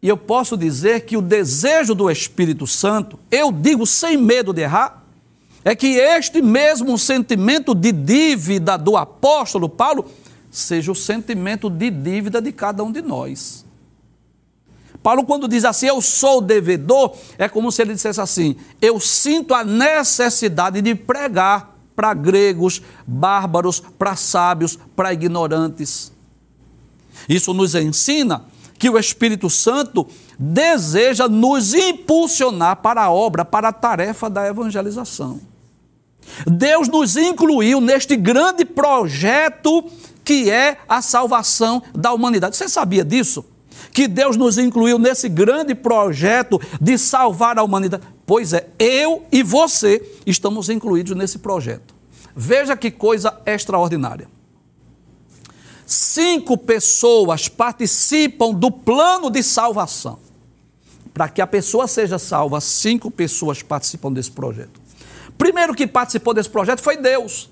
E 0.00 0.08
eu 0.08 0.16
posso 0.16 0.56
dizer 0.56 1.00
que 1.00 1.16
o 1.16 1.22
desejo 1.22 1.94
do 1.94 2.10
Espírito 2.10 2.66
Santo, 2.66 3.18
eu 3.30 3.50
digo 3.50 3.84
sem 3.84 4.16
medo 4.16 4.52
de 4.52 4.62
errar, 4.62 5.04
é 5.68 5.76
que 5.76 5.98
este 5.98 6.40
mesmo 6.40 6.96
sentimento 6.96 7.74
de 7.74 7.92
dívida 7.92 8.78
do 8.78 8.96
apóstolo 8.96 9.68
Paulo 9.68 10.06
seja 10.50 10.90
o 10.90 10.94
sentimento 10.94 11.68
de 11.68 11.90
dívida 11.90 12.40
de 12.40 12.52
cada 12.52 12.82
um 12.82 12.90
de 12.90 13.02
nós. 13.02 13.66
Paulo, 15.02 15.26
quando 15.26 15.46
diz 15.46 15.66
assim, 15.66 15.84
eu 15.84 16.00
sou 16.00 16.40
devedor, 16.40 17.14
é 17.36 17.50
como 17.50 17.70
se 17.70 17.82
ele 17.82 17.92
dissesse 17.92 18.18
assim: 18.18 18.56
eu 18.80 18.98
sinto 18.98 19.52
a 19.52 19.62
necessidade 19.62 20.80
de 20.80 20.94
pregar 20.94 21.76
para 21.94 22.14
gregos, 22.14 22.80
bárbaros, 23.06 23.78
para 23.78 24.16
sábios, 24.16 24.78
para 24.96 25.12
ignorantes. 25.12 26.10
Isso 27.28 27.52
nos 27.52 27.74
ensina 27.74 28.46
que 28.78 28.88
o 28.88 28.98
Espírito 28.98 29.50
Santo 29.50 30.06
deseja 30.38 31.28
nos 31.28 31.74
impulsionar 31.74 32.76
para 32.76 33.02
a 33.02 33.10
obra, 33.10 33.44
para 33.44 33.68
a 33.68 33.72
tarefa 33.72 34.30
da 34.30 34.48
evangelização. 34.48 35.57
Deus 36.46 36.88
nos 36.88 37.16
incluiu 37.16 37.80
neste 37.80 38.16
grande 38.16 38.64
projeto 38.64 39.84
que 40.24 40.50
é 40.50 40.78
a 40.88 41.00
salvação 41.00 41.82
da 41.94 42.12
humanidade. 42.12 42.56
Você 42.56 42.68
sabia 42.68 43.04
disso? 43.04 43.44
que 43.92 44.06
Deus 44.06 44.36
nos 44.36 44.58
incluiu 44.58 44.98
nesse 44.98 45.28
grande 45.28 45.74
projeto 45.74 46.60
de 46.80 46.96
salvar 46.98 47.58
a 47.58 47.62
humanidade. 47.62 48.02
Pois 48.26 48.52
é, 48.52 48.68
eu 48.78 49.24
e 49.32 49.42
você 49.42 50.00
estamos 50.26 50.68
incluídos 50.68 51.16
nesse 51.16 51.38
projeto. 51.38 51.94
Veja 52.34 52.76
que 52.76 52.90
coisa 52.90 53.40
extraordinária. 53.44 54.28
Cinco 55.84 56.56
pessoas 56.56 57.48
participam 57.48 58.52
do 58.52 58.70
plano 58.70 59.30
de 59.30 59.42
salvação. 59.42 60.18
Para 61.12 61.28
que 61.28 61.40
a 61.40 61.46
pessoa 61.46 61.88
seja 61.88 62.18
salva, 62.18 62.60
cinco 62.60 63.10
pessoas 63.10 63.62
participam 63.62 64.12
desse 64.12 64.30
projeto. 64.30 64.77
Primeiro 65.38 65.74
que 65.74 65.86
participou 65.86 66.34
desse 66.34 66.50
projeto 66.50 66.82
foi 66.82 66.96
Deus. 66.96 67.48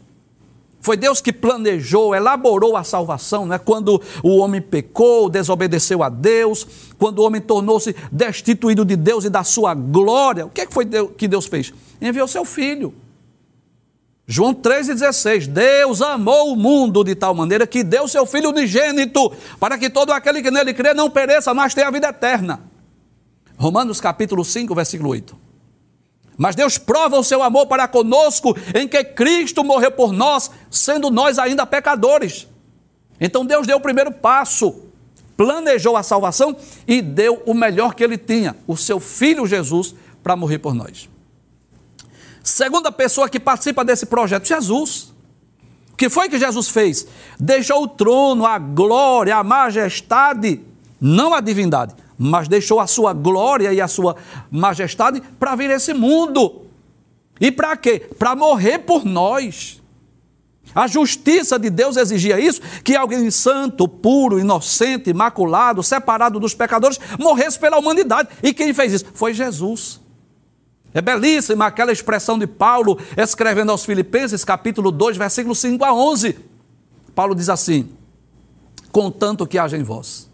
Foi 0.80 0.96
Deus 0.96 1.20
que 1.20 1.32
planejou, 1.32 2.14
elaborou 2.14 2.76
a 2.76 2.84
salvação, 2.84 3.46
né? 3.46 3.58
quando 3.58 4.00
o 4.22 4.36
homem 4.36 4.60
pecou, 4.60 5.28
desobedeceu 5.28 6.02
a 6.02 6.08
Deus, 6.08 6.66
quando 6.98 7.20
o 7.20 7.24
homem 7.24 7.40
tornou-se 7.40 7.94
destituído 8.12 8.84
de 8.84 8.94
Deus 8.94 9.24
e 9.24 9.30
da 9.30 9.42
sua 9.42 9.74
glória. 9.74 10.46
O 10.46 10.50
que, 10.50 10.60
é 10.60 10.66
que 10.66 10.74
foi 10.74 10.84
que 11.16 11.26
Deus 11.26 11.46
fez? 11.46 11.72
Enviou 12.00 12.28
seu 12.28 12.44
filho. 12.44 12.94
João 14.26 14.52
3,16: 14.52 15.46
Deus 15.46 16.02
amou 16.02 16.52
o 16.52 16.56
mundo 16.56 17.04
de 17.04 17.14
tal 17.14 17.34
maneira 17.34 17.66
que 17.66 17.82
deu 17.84 18.06
seu 18.08 18.26
filho 18.26 18.50
unigênito, 18.50 19.32
para 19.58 19.78
que 19.78 19.88
todo 19.88 20.12
aquele 20.12 20.42
que 20.42 20.50
nele 20.50 20.74
crê 20.74 20.94
não 20.94 21.08
pereça, 21.08 21.54
mas 21.54 21.74
tenha 21.74 21.88
a 21.88 21.92
vida 21.92 22.08
eterna. 22.08 22.60
Romanos 23.56 24.00
capítulo 24.00 24.44
5, 24.44 24.74
versículo 24.74 25.10
8. 25.10 25.45
Mas 26.36 26.54
Deus 26.54 26.76
prova 26.76 27.18
o 27.18 27.24
seu 27.24 27.42
amor 27.42 27.66
para 27.66 27.88
conosco 27.88 28.56
em 28.74 28.86
que 28.86 29.02
Cristo 29.02 29.64
morreu 29.64 29.90
por 29.90 30.12
nós, 30.12 30.50
sendo 30.70 31.10
nós 31.10 31.38
ainda 31.38 31.66
pecadores. 31.66 32.46
Então 33.20 33.44
Deus 33.44 33.66
deu 33.66 33.78
o 33.78 33.80
primeiro 33.80 34.12
passo, 34.12 34.82
planejou 35.36 35.96
a 35.96 36.02
salvação 36.02 36.54
e 36.86 37.00
deu 37.00 37.42
o 37.46 37.54
melhor 37.54 37.94
que 37.94 38.04
ele 38.04 38.18
tinha, 38.18 38.56
o 38.66 38.76
seu 38.76 39.00
filho 39.00 39.46
Jesus, 39.46 39.94
para 40.22 40.36
morrer 40.36 40.58
por 40.58 40.74
nós. 40.74 41.08
Segunda 42.42 42.92
pessoa 42.92 43.28
que 43.28 43.40
participa 43.40 43.84
desse 43.84 44.06
projeto, 44.06 44.46
Jesus. 44.46 45.14
O 45.92 45.96
que 45.96 46.10
foi 46.10 46.28
que 46.28 46.38
Jesus 46.38 46.68
fez? 46.68 47.06
Deixou 47.40 47.82
o 47.82 47.88
trono, 47.88 48.44
a 48.44 48.58
glória, 48.58 49.34
a 49.34 49.42
majestade, 49.42 50.60
não 51.00 51.32
a 51.32 51.40
divindade, 51.40 51.94
mas 52.18 52.48
deixou 52.48 52.80
a 52.80 52.86
sua 52.86 53.12
glória 53.12 53.72
e 53.72 53.80
a 53.80 53.88
sua 53.88 54.16
majestade 54.50 55.22
para 55.38 55.54
vir 55.54 55.70
esse 55.70 55.92
mundo. 55.92 56.62
E 57.40 57.52
para 57.52 57.76
quê? 57.76 58.08
Para 58.18 58.34
morrer 58.34 58.78
por 58.78 59.04
nós. 59.04 59.82
A 60.74 60.86
justiça 60.86 61.58
de 61.58 61.70
Deus 61.70 61.96
exigia 61.96 62.40
isso, 62.40 62.60
que 62.82 62.96
alguém 62.96 63.30
santo, 63.30 63.86
puro, 63.86 64.38
inocente, 64.38 65.10
imaculado, 65.10 65.82
separado 65.82 66.40
dos 66.40 66.54
pecadores, 66.54 66.98
morresse 67.18 67.58
pela 67.58 67.78
humanidade. 67.78 68.28
E 68.42 68.52
quem 68.52 68.74
fez 68.74 68.92
isso? 68.92 69.06
Foi 69.14 69.32
Jesus. 69.32 70.00
É 70.92 71.00
belíssima 71.00 71.66
aquela 71.66 71.92
expressão 71.92 72.38
de 72.38 72.46
Paulo 72.46 72.98
escrevendo 73.16 73.70
aos 73.70 73.84
Filipenses, 73.84 74.44
capítulo 74.44 74.90
2, 74.90 75.16
versículo 75.16 75.54
5 75.54 75.84
a 75.84 75.94
11. 75.94 76.38
Paulo 77.14 77.34
diz 77.34 77.48
assim: 77.48 77.88
Contanto 78.90 79.46
que 79.46 79.58
haja 79.58 79.76
em 79.76 79.82
vós 79.82 80.26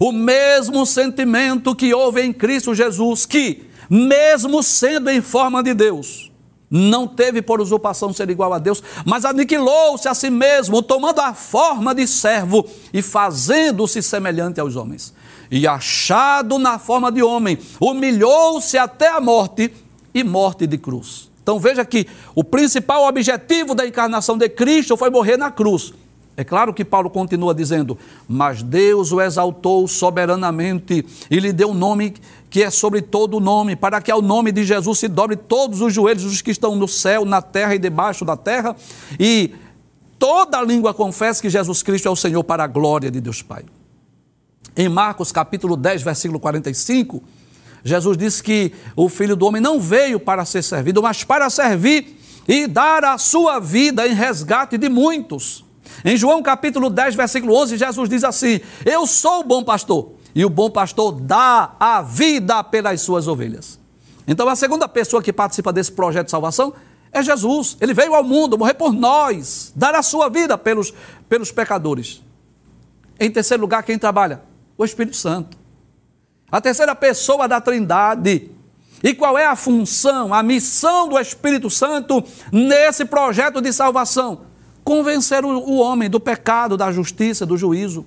o 0.00 0.12
mesmo 0.12 0.84
sentimento 0.84 1.74
que 1.74 1.94
houve 1.94 2.22
em 2.22 2.32
Cristo 2.32 2.74
Jesus, 2.74 3.24
que, 3.24 3.68
mesmo 3.88 4.62
sendo 4.62 5.10
em 5.10 5.20
forma 5.20 5.62
de 5.62 5.74
Deus, 5.74 6.30
não 6.70 7.06
teve 7.06 7.40
por 7.40 7.60
usurpação 7.60 8.12
ser 8.12 8.28
igual 8.28 8.52
a 8.52 8.58
Deus, 8.58 8.82
mas 9.06 9.24
aniquilou-se 9.24 10.06
a 10.06 10.14
si 10.14 10.28
mesmo, 10.28 10.82
tomando 10.82 11.20
a 11.20 11.32
forma 11.32 11.94
de 11.94 12.06
servo 12.06 12.66
e 12.92 13.00
fazendo-se 13.00 14.02
semelhante 14.02 14.60
aos 14.60 14.76
homens. 14.76 15.14
E 15.50 15.66
achado 15.66 16.58
na 16.58 16.78
forma 16.78 17.10
de 17.10 17.22
homem, 17.22 17.58
humilhou-se 17.80 18.76
até 18.76 19.08
a 19.08 19.20
morte 19.20 19.72
e 20.12 20.22
morte 20.22 20.66
de 20.66 20.76
cruz. 20.76 21.30
Então 21.42 21.58
veja 21.58 21.82
que 21.84 22.06
o 22.34 22.44
principal 22.44 23.06
objetivo 23.06 23.74
da 23.74 23.86
encarnação 23.86 24.36
de 24.36 24.50
Cristo 24.50 24.96
foi 24.98 25.08
morrer 25.08 25.38
na 25.38 25.50
cruz 25.50 25.94
é 26.38 26.44
claro 26.44 26.72
que 26.72 26.84
Paulo 26.84 27.10
continua 27.10 27.52
dizendo: 27.52 27.98
Mas 28.28 28.62
Deus 28.62 29.10
o 29.10 29.20
exaltou 29.20 29.88
soberanamente 29.88 31.04
e 31.28 31.40
lhe 31.40 31.52
deu 31.52 31.70
um 31.70 31.74
nome 31.74 32.14
que 32.48 32.62
é 32.62 32.70
sobre 32.70 33.02
todo 33.02 33.38
o 33.38 33.40
nome, 33.40 33.74
para 33.74 34.00
que 34.00 34.08
ao 34.08 34.22
nome 34.22 34.52
de 34.52 34.64
Jesus 34.64 35.00
se 35.00 35.08
dobre 35.08 35.34
todos 35.34 35.80
os 35.80 35.92
joelhos 35.92 36.22
dos 36.22 36.40
que 36.40 36.52
estão 36.52 36.76
no 36.76 36.86
céu, 36.86 37.24
na 37.24 37.42
terra 37.42 37.74
e 37.74 37.78
debaixo 37.80 38.24
da 38.24 38.36
terra, 38.36 38.76
e 39.18 39.52
toda 40.16 40.62
língua 40.62 40.94
confesse 40.94 41.42
que 41.42 41.50
Jesus 41.50 41.82
Cristo 41.82 42.06
é 42.06 42.10
o 42.12 42.14
Senhor 42.14 42.44
para 42.44 42.62
a 42.62 42.68
glória 42.68 43.10
de 43.10 43.20
Deus 43.20 43.42
Pai. 43.42 43.64
Em 44.76 44.88
Marcos 44.88 45.32
capítulo 45.32 45.76
10, 45.76 46.02
versículo 46.02 46.38
45, 46.38 47.20
Jesus 47.82 48.16
disse 48.16 48.40
que 48.44 48.72
o 48.94 49.08
filho 49.08 49.34
do 49.34 49.44
homem 49.44 49.60
não 49.60 49.80
veio 49.80 50.20
para 50.20 50.44
ser 50.44 50.62
servido, 50.62 51.02
mas 51.02 51.24
para 51.24 51.50
servir 51.50 52.16
e 52.46 52.68
dar 52.68 53.04
a 53.04 53.18
sua 53.18 53.58
vida 53.58 54.06
em 54.06 54.14
resgate 54.14 54.78
de 54.78 54.88
muitos. 54.88 55.66
Em 56.04 56.16
João 56.16 56.42
capítulo 56.42 56.90
10, 56.90 57.14
versículo 57.14 57.54
11, 57.54 57.76
Jesus 57.76 58.08
diz 58.08 58.24
assim: 58.24 58.60
Eu 58.84 59.06
sou 59.06 59.40
o 59.40 59.44
bom 59.44 59.64
pastor, 59.64 60.12
e 60.34 60.44
o 60.44 60.50
bom 60.50 60.70
pastor 60.70 61.12
dá 61.12 61.72
a 61.78 62.02
vida 62.02 62.62
pelas 62.62 63.00
suas 63.00 63.26
ovelhas. 63.26 63.78
Então, 64.26 64.48
a 64.48 64.54
segunda 64.54 64.86
pessoa 64.86 65.22
que 65.22 65.32
participa 65.32 65.72
desse 65.72 65.90
projeto 65.90 66.26
de 66.26 66.30
salvação 66.30 66.74
é 67.10 67.22
Jesus. 67.22 67.76
Ele 67.80 67.94
veio 67.94 68.14
ao 68.14 68.22
mundo 68.22 68.58
morrer 68.58 68.74
por 68.74 68.92
nós, 68.92 69.72
dar 69.74 69.94
a 69.94 70.02
sua 70.02 70.28
vida 70.28 70.58
pelos, 70.58 70.92
pelos 71.28 71.50
pecadores. 71.50 72.22
Em 73.18 73.30
terceiro 73.30 73.62
lugar, 73.62 73.82
quem 73.82 73.98
trabalha? 73.98 74.42
O 74.76 74.84
Espírito 74.84 75.16
Santo. 75.16 75.56
A 76.50 76.60
terceira 76.60 76.94
pessoa 76.94 77.48
da 77.48 77.60
Trindade. 77.60 78.50
E 79.02 79.14
qual 79.14 79.38
é 79.38 79.46
a 79.46 79.56
função, 79.56 80.34
a 80.34 80.42
missão 80.42 81.08
do 81.08 81.18
Espírito 81.18 81.70
Santo 81.70 82.22
nesse 82.52 83.04
projeto 83.04 83.60
de 83.60 83.72
salvação? 83.72 84.47
Convencer 84.88 85.44
o, 85.44 85.76
homem 85.76 86.08
do 86.08 86.18
pecado, 86.18 86.74
da 86.74 86.90
justiça, 86.90 87.44
do 87.44 87.58
juízo. 87.58 88.06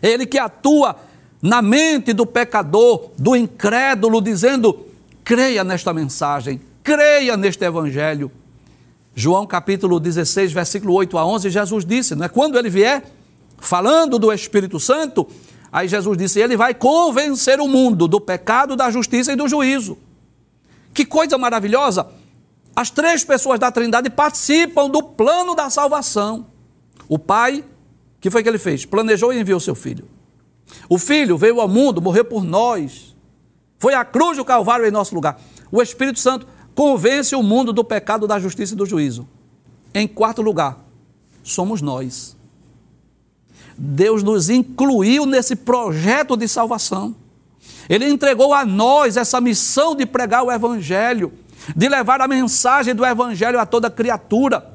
Ele 0.00 0.24
que 0.24 0.38
atua 0.38 0.96
na 1.42 1.60
mente 1.60 2.14
do 2.14 2.24
pecador, 2.24 3.10
do 3.18 3.36
incrédulo, 3.36 4.22
dizendo: 4.22 4.86
creia 5.22 5.62
nesta 5.62 5.92
mensagem, 5.92 6.62
creia 6.82 7.36
neste 7.36 7.62
evangelho. 7.62 8.32
João 9.14 9.46
capítulo 9.46 10.00
16, 10.00 10.50
versículo 10.50 10.94
8 10.94 11.18
a 11.18 11.26
11, 11.26 11.50
Jesus 11.50 11.84
disse, 11.84 12.14
não 12.14 12.24
é? 12.24 12.28
Quando 12.30 12.58
ele 12.58 12.70
vier, 12.70 13.04
falando 13.58 14.18
do 14.18 14.32
Espírito 14.32 14.80
Santo, 14.80 15.28
aí 15.70 15.86
Jesus 15.86 16.16
disse: 16.16 16.40
ele 16.40 16.56
vai 16.56 16.72
convencer 16.72 17.60
o 17.60 17.68
mundo 17.68 18.08
do 18.08 18.18
pecado, 18.18 18.74
da 18.74 18.90
justiça 18.90 19.34
e 19.34 19.36
do 19.36 19.46
juízo. 19.46 19.98
Que 20.94 21.04
coisa 21.04 21.36
maravilhosa! 21.36 22.23
As 22.76 22.90
três 22.90 23.22
pessoas 23.22 23.58
da 23.58 23.70
Trindade 23.70 24.10
participam 24.10 24.88
do 24.88 25.02
plano 25.02 25.54
da 25.54 25.70
salvação. 25.70 26.46
O 27.08 27.18
Pai, 27.18 27.64
que 28.20 28.30
foi 28.30 28.42
que 28.42 28.48
ele 28.48 28.58
fez? 28.58 28.84
Planejou 28.84 29.32
e 29.32 29.40
enviou 29.40 29.60
seu 29.60 29.74
filho. 29.74 30.08
O 30.88 30.98
Filho 30.98 31.38
veio 31.38 31.60
ao 31.60 31.68
mundo, 31.68 32.02
morreu 32.02 32.24
por 32.24 32.42
nós. 32.42 33.14
Foi 33.78 33.94
a 33.94 34.04
cruz 34.04 34.36
do 34.36 34.44
Calvário 34.44 34.86
em 34.86 34.90
nosso 34.90 35.14
lugar. 35.14 35.40
O 35.70 35.80
Espírito 35.80 36.18
Santo 36.18 36.46
convence 36.74 37.34
o 37.36 37.42
mundo 37.42 37.72
do 37.72 37.84
pecado, 37.84 38.26
da 38.26 38.38
justiça 38.38 38.74
e 38.74 38.76
do 38.76 38.86
juízo. 38.86 39.28
Em 39.94 40.08
quarto 40.08 40.42
lugar, 40.42 40.78
somos 41.42 41.80
nós. 41.80 42.36
Deus 43.76 44.22
nos 44.22 44.48
incluiu 44.48 45.26
nesse 45.26 45.54
projeto 45.54 46.36
de 46.36 46.48
salvação. 46.48 47.14
Ele 47.88 48.08
entregou 48.08 48.54
a 48.54 48.64
nós 48.64 49.16
essa 49.16 49.40
missão 49.40 49.94
de 49.94 50.06
pregar 50.06 50.42
o 50.42 50.50
Evangelho, 50.50 51.32
de 51.74 51.88
levar 51.88 52.20
a 52.20 52.28
mensagem 52.28 52.94
do 52.94 53.04
Evangelho 53.04 53.58
a 53.58 53.66
toda 53.66 53.90
criatura. 53.90 54.74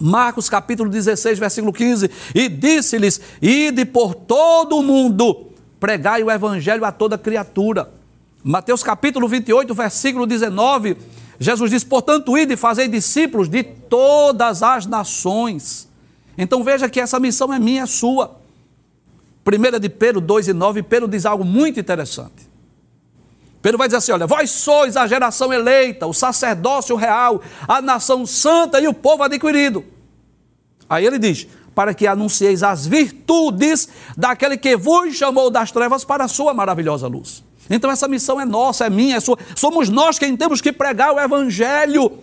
Marcos 0.00 0.48
capítulo 0.48 0.90
16, 0.90 1.38
versículo 1.38 1.72
15: 1.72 2.10
E 2.34 2.48
disse-lhes: 2.48 3.20
Ide 3.40 3.84
por 3.84 4.14
todo 4.14 4.76
o 4.78 4.82
mundo, 4.82 5.52
pregai 5.80 6.22
o 6.22 6.30
Evangelho 6.30 6.84
a 6.84 6.92
toda 6.92 7.16
criatura. 7.16 7.90
Mateus 8.42 8.82
capítulo 8.82 9.26
28, 9.26 9.74
versículo 9.74 10.26
19, 10.26 10.96
Jesus 11.38 11.70
diz: 11.70 11.84
Portanto, 11.84 12.36
ide 12.36 12.54
e 12.54 12.56
fazei 12.56 12.88
discípulos 12.88 13.48
de 13.48 13.62
todas 13.62 14.62
as 14.62 14.86
nações. 14.86 15.88
Então 16.38 16.62
veja 16.62 16.88
que 16.88 17.00
essa 17.00 17.18
missão 17.18 17.52
é 17.52 17.58
minha, 17.58 17.82
é 17.82 17.86
sua. 17.86 18.38
Primeira 19.42 19.78
de 19.78 19.88
Pedro 19.88 20.20
2 20.20 20.48
e 20.48 20.52
9, 20.52 20.82
Pedro 20.82 21.08
diz 21.08 21.24
algo 21.24 21.44
muito 21.44 21.80
interessante. 21.80 22.55
Pedro 23.66 23.78
vai 23.78 23.88
dizer 23.88 23.96
assim: 23.96 24.12
olha, 24.12 24.28
vós 24.28 24.48
sois 24.48 24.96
a 24.96 25.08
geração 25.08 25.52
eleita, 25.52 26.06
o 26.06 26.14
sacerdócio 26.14 26.94
real, 26.94 27.42
a 27.66 27.82
nação 27.82 28.24
santa 28.24 28.80
e 28.80 28.86
o 28.86 28.94
povo 28.94 29.24
adquirido. 29.24 29.84
Aí 30.88 31.04
ele 31.04 31.18
diz: 31.18 31.48
para 31.74 31.92
que 31.92 32.06
anuncieis 32.06 32.62
as 32.62 32.86
virtudes 32.86 33.88
daquele 34.16 34.56
que 34.56 34.76
vos 34.76 35.16
chamou 35.16 35.50
das 35.50 35.72
trevas 35.72 36.04
para 36.04 36.22
a 36.22 36.28
sua 36.28 36.54
maravilhosa 36.54 37.08
luz. 37.08 37.42
Então 37.68 37.90
essa 37.90 38.06
missão 38.06 38.40
é 38.40 38.44
nossa, 38.44 38.86
é 38.86 38.90
minha, 38.90 39.16
é 39.16 39.20
sua. 39.20 39.36
Somos 39.56 39.88
nós 39.88 40.16
quem 40.16 40.36
temos 40.36 40.60
que 40.60 40.72
pregar 40.72 41.12
o 41.12 41.18
evangelho. 41.18 42.20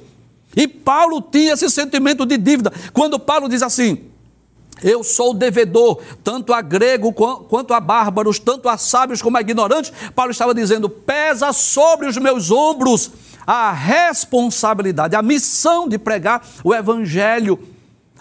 E 0.55 0.65
Paulo 0.65 1.21
tinha 1.21 1.51
esse 1.51 1.69
sentimento 1.69 2.25
de 2.25 2.37
dívida. 2.37 2.71
Quando 2.93 3.19
Paulo 3.19 3.49
diz 3.49 3.61
assim: 3.61 4.12
eu 4.83 5.03
sou 5.03 5.33
devedor, 5.33 5.99
tanto 6.23 6.53
a 6.53 6.61
grego 6.61 7.13
quanto 7.13 7.73
a 7.73 7.79
bárbaros, 7.79 8.39
tanto 8.39 8.67
a 8.67 8.77
sábios 8.77 9.21
como 9.21 9.37
a 9.37 9.41
ignorantes. 9.41 9.91
Paulo 10.15 10.31
estava 10.31 10.53
dizendo: 10.53 10.89
pesa 10.89 11.53
sobre 11.53 12.07
os 12.07 12.17
meus 12.17 12.51
ombros 12.51 13.11
a 13.45 13.71
responsabilidade, 13.71 15.15
a 15.15 15.21
missão 15.21 15.87
de 15.87 15.97
pregar 15.97 16.45
o 16.63 16.73
evangelho 16.73 17.59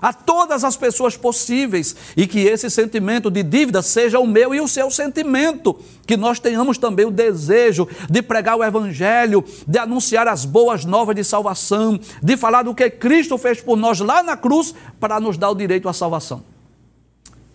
a 0.03 0.13
todas 0.13 0.65
as 0.65 0.77
pessoas 0.77 1.17
possíveis 1.17 1.95
e 2.17 2.27
que 2.27 2.41
esse 2.41 2.69
sentimento 2.69 3.31
de 3.31 3.45
dívida 3.45 3.81
seja 3.83 4.19
o 4.19 4.27
meu 4.27 4.53
e 4.53 4.61
o 4.61 4.67
seu 4.67 4.91
sentimento, 4.91 5.79
que 6.05 6.17
nós 6.17 6.41
tenhamos 6.41 6.77
também 6.77 7.07
o 7.07 7.11
desejo 7.11 7.87
de 8.11 8.21
pregar 8.21 8.57
o 8.57 8.65
evangelho, 8.65 9.45
de 9.67 9.79
anunciar 9.79 10.27
as 10.27 10.45
boas 10.45 10.85
novas 10.85 11.15
de 11.15 11.23
salvação, 11.23 12.01
de 12.21 12.37
falar 12.37 12.65
do 12.65 12.75
que 12.75 12.91
Cristo 12.91 13.39
fez 13.39 13.61
por 13.61 13.77
nós 13.77 14.01
lá 14.01 14.25
na 14.25 14.37
cruz 14.37 14.75
para 14.99 15.21
nos 15.21 15.39
dar 15.39 15.51
o 15.51 15.55
direito 15.55 15.89
à 15.89 15.93
salvação. 15.93 16.52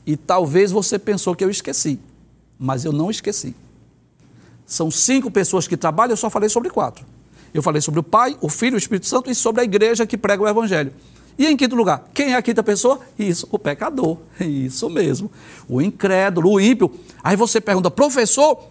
E 0.07 0.15
talvez 0.15 0.71
você 0.71 0.97
pensou 0.97 1.35
que 1.35 1.43
eu 1.43 1.49
esqueci, 1.49 1.99
mas 2.57 2.85
eu 2.85 2.93
não 2.93 3.11
esqueci. 3.11 3.53
São 4.65 4.89
cinco 4.89 5.29
pessoas 5.29 5.67
que 5.67 5.75
trabalham, 5.75 6.13
eu 6.13 6.17
só 6.17 6.29
falei 6.29 6.47
sobre 6.47 6.69
quatro. 6.69 7.05
Eu 7.53 7.61
falei 7.61 7.81
sobre 7.81 7.99
o 7.99 8.03
Pai, 8.03 8.37
o 8.39 8.47
Filho, 8.47 8.75
o 8.75 8.77
Espírito 8.77 9.05
Santo 9.05 9.29
e 9.29 9.35
sobre 9.35 9.61
a 9.61 9.63
igreja 9.65 10.07
que 10.07 10.17
prega 10.17 10.41
o 10.41 10.47
Evangelho. 10.47 10.93
E 11.37 11.45
em 11.45 11.57
quinto 11.57 11.75
lugar, 11.75 12.05
quem 12.13 12.33
é 12.33 12.35
a 12.37 12.41
quinta 12.41 12.63
pessoa? 12.63 13.01
Isso, 13.19 13.49
o 13.51 13.59
pecador. 13.59 14.17
Isso 14.39 14.89
mesmo. 14.89 15.29
O 15.67 15.81
incrédulo, 15.81 16.53
o 16.53 16.59
ímpio. 16.59 16.89
Aí 17.21 17.35
você 17.35 17.59
pergunta, 17.59 17.91
professor, 17.91 18.63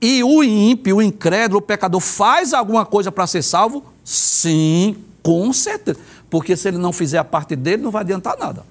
e 0.00 0.24
o 0.24 0.42
ímpio, 0.42 0.96
o 0.96 1.02
incrédulo, 1.02 1.60
o 1.60 1.62
pecador 1.62 2.00
faz 2.00 2.52
alguma 2.52 2.84
coisa 2.84 3.12
para 3.12 3.28
ser 3.28 3.42
salvo? 3.42 3.84
Sim, 4.04 4.96
com 5.22 5.52
certeza. 5.52 6.00
Porque 6.28 6.56
se 6.56 6.66
ele 6.66 6.78
não 6.78 6.92
fizer 6.92 7.18
a 7.18 7.24
parte 7.24 7.54
dele, 7.54 7.82
não 7.82 7.92
vai 7.92 8.02
adiantar 8.02 8.36
nada. 8.36 8.64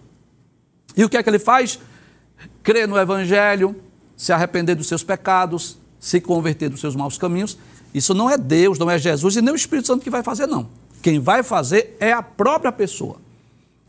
E 0.97 1.05
o 1.05 1.09
que 1.09 1.15
é 1.15 1.23
que 1.23 1.29
ele 1.29 1.39
faz? 1.39 1.79
Crer 2.63 2.87
no 2.87 2.97
Evangelho, 2.97 3.75
se 4.15 4.33
arrepender 4.33 4.75
dos 4.75 4.87
seus 4.87 5.03
pecados, 5.03 5.77
se 5.99 6.19
converter 6.19 6.69
dos 6.69 6.79
seus 6.79 6.95
maus 6.95 7.17
caminhos. 7.17 7.57
Isso 7.93 8.13
não 8.13 8.29
é 8.29 8.37
Deus, 8.37 8.79
não 8.79 8.89
é 8.89 8.97
Jesus 8.97 9.35
e 9.35 9.41
nem 9.41 9.53
o 9.53 9.55
Espírito 9.55 9.87
Santo 9.87 10.03
que 10.03 10.09
vai 10.09 10.23
fazer, 10.23 10.47
não. 10.47 10.67
Quem 11.01 11.19
vai 11.19 11.43
fazer 11.43 11.95
é 11.99 12.11
a 12.11 12.23
própria 12.23 12.71
pessoa. 12.71 13.17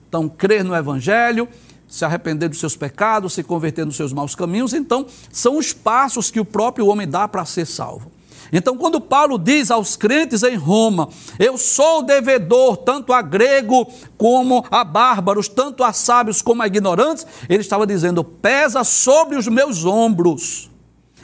Então, 0.08 0.28
crer 0.28 0.62
no 0.62 0.74
Evangelho, 0.74 1.48
se 1.88 2.04
arrepender 2.04 2.48
dos 2.48 2.60
seus 2.60 2.76
pecados, 2.76 3.32
se 3.32 3.42
converter 3.42 3.86
nos 3.86 3.96
seus 3.96 4.12
maus 4.12 4.34
caminhos, 4.34 4.74
então, 4.74 5.06
são 5.32 5.56
os 5.56 5.72
passos 5.72 6.30
que 6.30 6.38
o 6.38 6.44
próprio 6.44 6.86
homem 6.86 7.08
dá 7.08 7.26
para 7.26 7.44
ser 7.44 7.66
salvo. 7.66 8.12
Então, 8.52 8.76
quando 8.76 9.00
Paulo 9.00 9.38
diz 9.38 9.70
aos 9.70 9.96
crentes 9.96 10.42
em 10.42 10.56
Roma, 10.56 11.08
eu 11.38 11.58
sou 11.58 12.02
devedor 12.02 12.76
tanto 12.78 13.12
a 13.12 13.22
grego 13.22 13.86
como 14.16 14.64
a 14.70 14.84
bárbaros, 14.84 15.48
tanto 15.48 15.84
a 15.84 15.92
sábios 15.92 16.42
como 16.42 16.62
a 16.62 16.66
ignorantes, 16.66 17.26
ele 17.48 17.60
estava 17.60 17.86
dizendo: 17.86 18.24
pesa 18.24 18.84
sobre 18.84 19.36
os 19.36 19.48
meus 19.48 19.84
ombros 19.84 20.70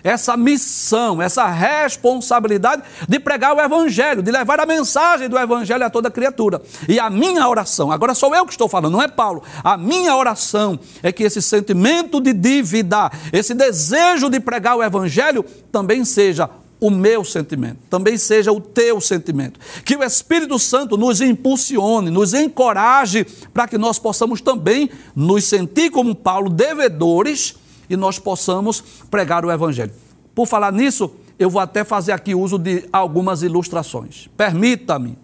essa 0.05 0.37
missão, 0.37 1.23
essa 1.23 1.47
responsabilidade 1.47 2.83
de 3.09 3.19
pregar 3.19 3.57
o 3.57 3.61
Evangelho, 3.61 4.23
de 4.23 4.31
levar 4.31 4.61
a 4.61 4.67
mensagem 4.67 5.31
do 5.31 5.39
Evangelho 5.39 5.83
a 5.83 5.89
toda 5.89 6.11
criatura. 6.11 6.61
E 6.87 7.01
a 7.01 7.09
minha 7.09 7.49
oração, 7.49 7.91
agora 7.91 8.15
sou 8.15 8.35
eu 8.35 8.45
que 8.45 8.53
estou 8.53 8.69
falando, 8.69 8.93
não 8.93 9.03
é 9.03 9.09
Paulo, 9.09 9.43
a 9.65 9.79
minha 9.79 10.15
oração 10.15 10.79
é 11.03 11.11
que 11.11 11.23
esse 11.23 11.41
sentimento 11.41 12.21
de 12.21 12.35
dívida, 12.35 13.11
esse 13.33 13.55
desejo 13.55 14.29
de 14.29 14.39
pregar 14.39 14.77
o 14.77 14.83
Evangelho 14.83 15.43
também 15.73 16.05
seja 16.05 16.51
o 16.85 16.91
meu 16.91 17.25
sentimento, 17.25 17.79
também 17.89 18.19
seja 18.19 18.53
o 18.53 18.61
teu 18.61 19.01
sentimento. 19.01 19.59
Que 19.87 19.97
o 19.97 20.05
Espírito 20.05 20.59
Santo 20.59 20.99
nos 20.99 21.23
impulsione, 21.23 22.11
nos 22.11 22.35
encoraje 22.35 23.25
para 23.55 23.67
que 23.67 23.79
nós 23.79 23.99
possamos 23.99 24.43
também 24.43 24.91
nos 25.17 25.45
sentir 25.45 25.91
como 25.91 26.15
Paulo, 26.15 26.51
devedores 26.51 27.55
e 27.89 27.97
nós 27.97 28.19
possamos 28.19 28.85
pregar 29.11 29.47
o 29.47 29.51
Evangelho. 29.51 29.93
Por 30.35 30.47
falar 30.47 30.75
nisso, 30.75 31.11
eu 31.39 31.49
vou 31.49 31.63
até 31.63 31.85
fazer 31.85 32.13
aqui 32.13 32.35
uso 32.35 32.59
de 32.59 32.85
algumas 32.93 33.43
ilustrações. 33.43 34.29
Permita-me. 34.37 35.17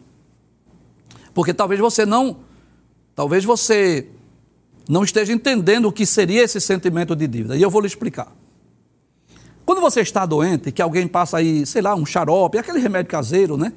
Porque 1.35 1.53
talvez 1.53 1.79
você 1.79 2.07
não, 2.07 2.38
talvez 3.14 3.44
você 3.44 4.09
não 4.88 5.05
esteja 5.05 5.31
entendendo 5.31 5.88
o 5.88 5.92
que 5.92 6.07
seria 6.07 6.42
esse 6.42 6.59
sentimento 6.59 7.14
de 7.14 7.27
dívida. 7.27 7.55
E 7.55 7.61
eu 7.61 7.68
vou 7.68 7.83
lhe 7.83 7.87
explicar. 7.87 8.33
Quando 9.70 9.80
você 9.80 10.00
está 10.00 10.26
doente, 10.26 10.72
que 10.72 10.83
alguém 10.83 11.06
passa 11.06 11.37
aí, 11.37 11.64
sei 11.64 11.80
lá, 11.80 11.94
um 11.94 12.04
xarope, 12.04 12.59
aquele 12.59 12.80
remédio 12.80 13.09
caseiro, 13.09 13.56
né? 13.56 13.72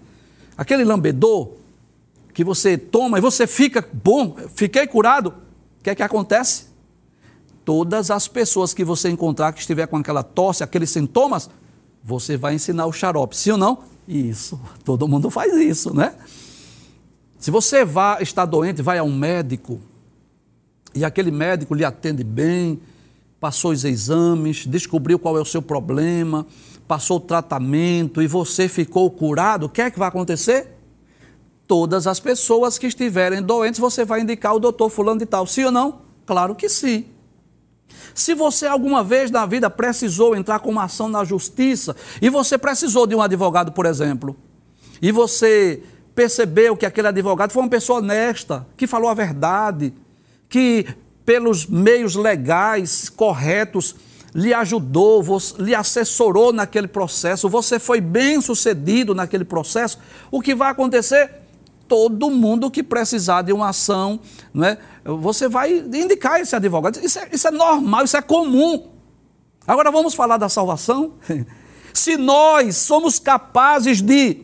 Aquele 0.58 0.84
lambedor 0.84 1.52
que 2.34 2.44
você 2.44 2.80
toma 2.80 3.20
e 3.20 3.22
você 3.22 3.46
fica 3.46 3.88
bom, 3.94 4.36
fiquei 4.56 4.88
curado, 4.88 5.28
o 5.28 5.84
que 5.84 5.92
é 5.92 5.94
que 5.94 6.02
acontece? 6.02 6.66
todas 7.64 8.10
as 8.10 8.28
pessoas 8.28 8.74
que 8.74 8.84
você 8.84 9.08
encontrar 9.08 9.54
que 9.54 9.60
estiver 9.60 9.86
com 9.86 9.96
aquela 9.98 10.24
tosse, 10.24 10.64
aqueles 10.64 10.90
sintomas, 10.90 11.48
você 12.04 12.36
vai 12.36 12.56
ensinar 12.56 12.88
o 12.88 12.92
xarope, 12.92 13.38
sim 13.38 13.52
ou 13.52 13.58
não? 13.60 13.84
Isso, 14.08 14.60
todo 14.84 15.08
mundo 15.08 15.30
faz 15.30 15.54
isso, 15.54 15.94
né? 15.94 16.16
Se 17.38 17.52
você 17.52 17.86
vai, 17.86 18.24
está 18.24 18.46
doente, 18.46 18.82
vai 18.82 18.98
a 18.98 19.04
um 19.04 19.16
médico 19.16 19.80
e 20.96 21.06
aquele 21.06 21.30
médico 21.30 21.76
lhe 21.76 21.86
atende 21.86 22.24
bem, 22.24 22.82
passou 23.44 23.72
os 23.72 23.84
exames, 23.84 24.66
descobriu 24.66 25.20
qual 25.20 25.38
é 25.38 25.42
o 25.42 25.44
seu 25.44 25.62
problema, 25.62 26.48
passou 26.88 27.18
o 27.18 27.20
tratamento 27.20 28.22
e 28.22 28.26
você 28.26 28.70
ficou 28.70 29.12
curado, 29.12 29.66
o 29.66 29.70
que 29.70 29.82
é 29.82 29.92
que 29.92 30.00
vai 30.00 30.08
acontecer? 30.08 30.70
Todas 31.68 32.08
as 32.08 32.22
pessoas 32.22 32.78
que 32.78 32.88
estiverem 32.88 33.42
doentes, 33.42 33.82
você 33.82 34.06
vai 34.06 34.22
indicar 34.22 34.56
o 34.56 34.62
doutor 34.62 34.90
fulano 34.90 35.20
de 35.20 35.26
tal, 35.26 35.46
sim 35.46 35.66
ou 35.66 35.74
não? 35.74 36.04
Claro 36.26 36.56
que 36.56 36.70
sim. 36.70 37.06
Se 38.16 38.34
você 38.34 38.66
alguma 38.66 39.04
vez 39.04 39.30
na 39.30 39.46
vida 39.46 39.70
precisou 39.70 40.38
entrar 40.38 40.60
com 40.60 40.72
uma 40.72 40.86
ação 40.86 41.10
na 41.10 41.26
justiça 41.26 41.98
e 42.22 42.30
você 42.30 42.58
precisou 42.58 43.06
de 43.06 43.14
um 43.14 43.22
advogado, 43.22 43.74
por 43.74 43.86
exemplo, 43.86 44.38
e 45.02 45.12
você 45.12 45.84
percebeu 46.16 46.78
que 46.78 46.86
aquele 46.86 47.10
advogado 47.10 47.52
foi 47.52 47.62
uma 47.62 47.70
pessoa 47.70 48.00
honesta, 48.00 48.66
que 48.78 48.88
falou 48.88 49.10
a 49.10 49.14
verdade, 49.14 49.94
que 50.48 50.88
pelos 51.26 51.66
meios 51.66 52.16
legais 52.16 53.10
corretos 53.10 53.96
lhe 54.34 54.54
ajudou, 54.54 55.24
lhe 55.60 55.76
assessorou 55.76 56.52
naquele 56.52 56.88
processo, 56.88 57.48
você 57.48 57.78
foi 57.78 58.02
bem 58.02 58.42
sucedido 58.42 59.14
naquele 59.14 59.46
processo, 59.46 60.00
o 60.32 60.42
que 60.42 60.56
vai 60.56 60.72
acontecer? 60.72 61.44
todo 61.88 62.32
mundo 62.32 62.72
que 62.72 62.82
precisar 62.82 63.44
de 63.44 63.54
uma 63.54 63.70
ação, 63.70 64.20
não 64.52 64.66
é? 64.66 64.78
você 65.04 65.48
vai 65.48 65.72
indicar 65.74 66.40
esse 66.40 66.56
advogado. 66.56 67.00
Isso 67.04 67.20
é, 67.20 67.30
isso 67.32 67.48
é 67.48 67.52
normal, 67.52 68.04
isso 68.04 68.18
é 68.18 68.22
comum. 68.22 68.88
Agora 69.68 69.92
vamos 69.92 70.16
falar 70.16 70.38
da 70.38 70.50
salvação? 70.50 71.14
Se 71.94 72.18
nós 72.18 72.78
somos 72.78 73.20
capazes 73.20 74.02
de 74.02 74.42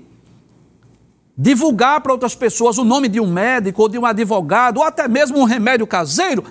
divulgar 1.36 2.02
para 2.02 2.12
outras 2.12 2.36
pessoas 2.36 2.78
o 2.78 2.84
nome 2.84 3.08
de 3.08 3.20
um 3.20 3.26
médico 3.26 3.82
ou 3.82 3.90
de 3.90 3.98
um 3.98 4.06
advogado 4.06 4.78
ou 4.78 4.84
até 4.84 5.08
mesmo 5.08 5.40
um 5.40 5.46
remédio 5.46 5.88
caseiro, 5.88 6.44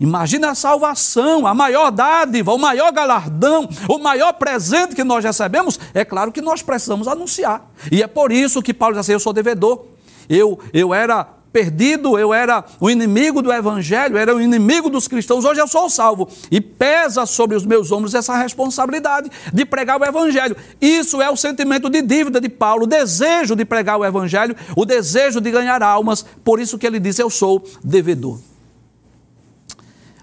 Imagina 0.00 0.50
a 0.50 0.54
salvação, 0.54 1.46
a 1.46 1.54
maior 1.54 1.90
dádiva, 1.90 2.52
o 2.52 2.58
maior 2.58 2.92
galardão, 2.92 3.68
o 3.88 3.98
maior 3.98 4.32
presente 4.32 4.94
que 4.94 5.04
nós 5.04 5.24
recebemos. 5.24 5.78
É 5.92 6.04
claro 6.04 6.32
que 6.32 6.40
nós 6.40 6.62
precisamos 6.62 7.06
anunciar. 7.06 7.70
E 7.90 8.02
é 8.02 8.06
por 8.06 8.32
isso 8.32 8.62
que 8.62 8.74
Paulo 8.74 8.94
diz 8.94 9.00
assim: 9.00 9.12
Eu 9.12 9.20
sou 9.20 9.32
devedor. 9.32 9.84
Eu, 10.28 10.58
eu 10.72 10.92
era 10.94 11.28
perdido, 11.54 12.18
eu 12.18 12.34
era 12.34 12.64
o 12.80 12.90
inimigo 12.90 13.40
do 13.40 13.52
evangelho, 13.52 14.18
era 14.18 14.34
o 14.34 14.40
inimigo 14.40 14.90
dos 14.90 15.06
cristãos. 15.06 15.44
Hoje 15.44 15.60
eu 15.60 15.68
sou 15.68 15.88
salvo. 15.88 16.28
E 16.50 16.60
pesa 16.60 17.24
sobre 17.26 17.56
os 17.56 17.64
meus 17.64 17.92
ombros 17.92 18.12
essa 18.12 18.36
responsabilidade 18.36 19.30
de 19.52 19.64
pregar 19.64 20.00
o 20.00 20.04
evangelho. 20.04 20.56
Isso 20.80 21.22
é 21.22 21.30
o 21.30 21.36
sentimento 21.36 21.88
de 21.88 22.02
dívida 22.02 22.40
de 22.40 22.48
Paulo, 22.48 22.82
o 22.82 22.88
desejo 22.88 23.54
de 23.54 23.64
pregar 23.64 23.96
o 23.96 24.04
evangelho, 24.04 24.56
o 24.74 24.84
desejo 24.84 25.40
de 25.40 25.52
ganhar 25.52 25.80
almas. 25.80 26.26
Por 26.42 26.58
isso 26.58 26.76
que 26.76 26.86
ele 26.86 26.98
diz: 26.98 27.20
Eu 27.20 27.30
sou 27.30 27.62
devedor. 27.84 28.53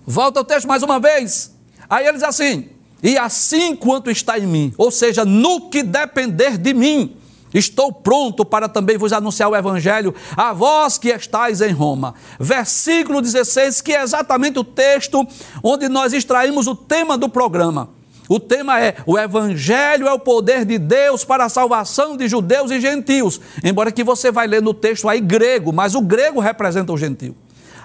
Volta 0.05 0.39
ao 0.39 0.45
texto 0.45 0.67
mais 0.67 0.83
uma 0.83 0.99
vez. 0.99 1.55
Aí 1.89 2.05
ele 2.05 2.13
diz 2.13 2.23
assim: 2.23 2.69
E 3.03 3.17
assim 3.17 3.75
quanto 3.75 4.09
está 4.09 4.37
em 4.39 4.47
mim, 4.47 4.73
ou 4.77 4.91
seja, 4.91 5.23
no 5.25 5.69
que 5.69 5.83
depender 5.83 6.57
de 6.57 6.73
mim, 6.73 7.15
estou 7.53 7.91
pronto 7.91 8.45
para 8.45 8.67
também 8.67 8.97
vos 8.97 9.13
anunciar 9.13 9.49
o 9.49 9.55
Evangelho 9.55 10.13
a 10.35 10.53
vós 10.53 10.97
que 10.97 11.09
estáis 11.09 11.61
em 11.61 11.71
Roma. 11.71 12.15
Versículo 12.39 13.21
16, 13.21 13.81
que 13.81 13.93
é 13.93 14.01
exatamente 14.01 14.57
o 14.57 14.63
texto 14.63 15.25
onde 15.63 15.87
nós 15.87 16.13
extraímos 16.13 16.67
o 16.67 16.75
tema 16.75 17.17
do 17.17 17.29
programa. 17.29 17.89
O 18.29 18.39
tema 18.39 18.79
é: 18.79 18.95
o 19.05 19.19
Evangelho 19.19 20.07
é 20.07 20.13
o 20.13 20.19
poder 20.19 20.63
de 20.63 20.77
Deus 20.77 21.25
para 21.25 21.45
a 21.45 21.49
salvação 21.49 22.15
de 22.15 22.27
judeus 22.29 22.71
e 22.71 22.79
gentios. 22.79 23.41
Embora 23.63 23.91
que 23.91 24.03
você 24.03 24.31
vai 24.31 24.47
ler 24.47 24.61
no 24.61 24.73
texto 24.73 25.09
aí 25.09 25.19
grego, 25.19 25.73
mas 25.73 25.95
o 25.95 26.01
grego 26.01 26.39
representa 26.39 26.93
o 26.93 26.97
gentio. 26.97 27.35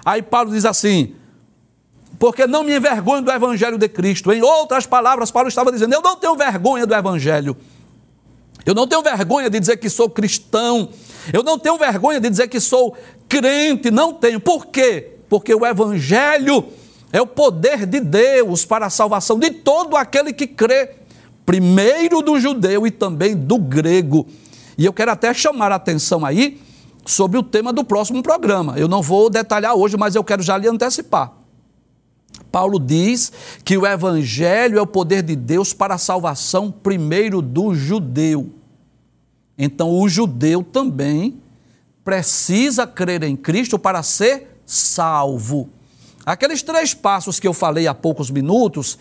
Aí 0.05 0.21
Paulo 0.21 0.51
diz 0.51 0.63
assim: 0.63 1.13
porque 2.19 2.47
não 2.47 2.63
me 2.63 2.75
envergonho 2.75 3.21
do 3.21 3.31
Evangelho 3.31 3.77
de 3.77 3.87
Cristo. 3.87 4.31
Em 4.31 4.41
outras 4.41 4.85
palavras, 4.85 5.29
Paulo 5.31 5.49
estava 5.49 5.71
dizendo: 5.71 5.93
eu 5.93 6.01
não 6.01 6.15
tenho 6.15 6.35
vergonha 6.35 6.85
do 6.85 6.93
Evangelho. 6.93 7.55
Eu 8.65 8.73
não 8.73 8.87
tenho 8.87 9.01
vergonha 9.01 9.49
de 9.49 9.59
dizer 9.59 9.77
que 9.77 9.89
sou 9.89 10.09
cristão. 10.09 10.89
Eu 11.31 11.41
não 11.43 11.57
tenho 11.57 11.77
vergonha 11.77 12.19
de 12.19 12.29
dizer 12.29 12.47
que 12.47 12.59
sou 12.59 12.97
crente. 13.29 13.89
Não 13.91 14.13
tenho. 14.13 14.39
Por 14.39 14.65
quê? 14.65 15.13
Porque 15.29 15.53
o 15.53 15.65
Evangelho 15.65 16.65
é 17.11 17.21
o 17.21 17.27
poder 17.27 17.85
de 17.85 17.99
Deus 17.99 18.65
para 18.65 18.87
a 18.87 18.89
salvação 18.89 19.39
de 19.39 19.51
todo 19.51 19.95
aquele 19.95 20.33
que 20.33 20.45
crê, 20.45 20.95
primeiro 21.45 22.21
do 22.21 22.39
judeu 22.39 22.85
e 22.85 22.91
também 22.91 23.35
do 23.35 23.57
grego. 23.57 24.27
E 24.77 24.85
eu 24.85 24.91
quero 24.91 25.11
até 25.11 25.33
chamar 25.33 25.71
a 25.71 25.75
atenção 25.75 26.25
aí 26.25 26.59
sobre 27.05 27.37
o 27.37 27.43
tema 27.43 27.71
do 27.71 27.85
próximo 27.85 28.21
programa. 28.21 28.73
Eu 28.77 28.87
não 28.87 29.01
vou 29.01 29.29
detalhar 29.29 29.75
hoje, 29.75 29.95
mas 29.95 30.13
eu 30.15 30.23
quero 30.23 30.43
já 30.43 30.57
lhe 30.57 30.67
antecipar. 30.67 31.36
Paulo 32.57 32.79
diz 32.79 33.31
que 33.63 33.77
o 33.77 33.85
Evangelho 33.85 34.79
é 34.79 34.81
o 34.81 34.87
poder 34.87 35.21
de 35.21 35.35
Deus 35.35 35.73
para 35.73 35.93
a 35.93 35.97
salvação, 35.99 36.71
primeiro 36.71 37.39
do 37.39 37.75
judeu. 37.75 38.49
Então, 39.55 39.91
o 39.91 40.09
judeu 40.09 40.63
também 40.63 41.39
precisa 42.03 42.87
crer 42.87 43.21
em 43.21 43.35
Cristo 43.35 43.77
para 43.77 44.01
ser 44.01 44.59
salvo. 44.65 45.69
Aqueles 46.25 46.63
três 46.63 46.95
passos 46.95 47.39
que 47.39 47.47
eu 47.47 47.53
falei 47.53 47.85
há 47.85 47.93
poucos 47.93 48.31
minutos, 48.31 48.97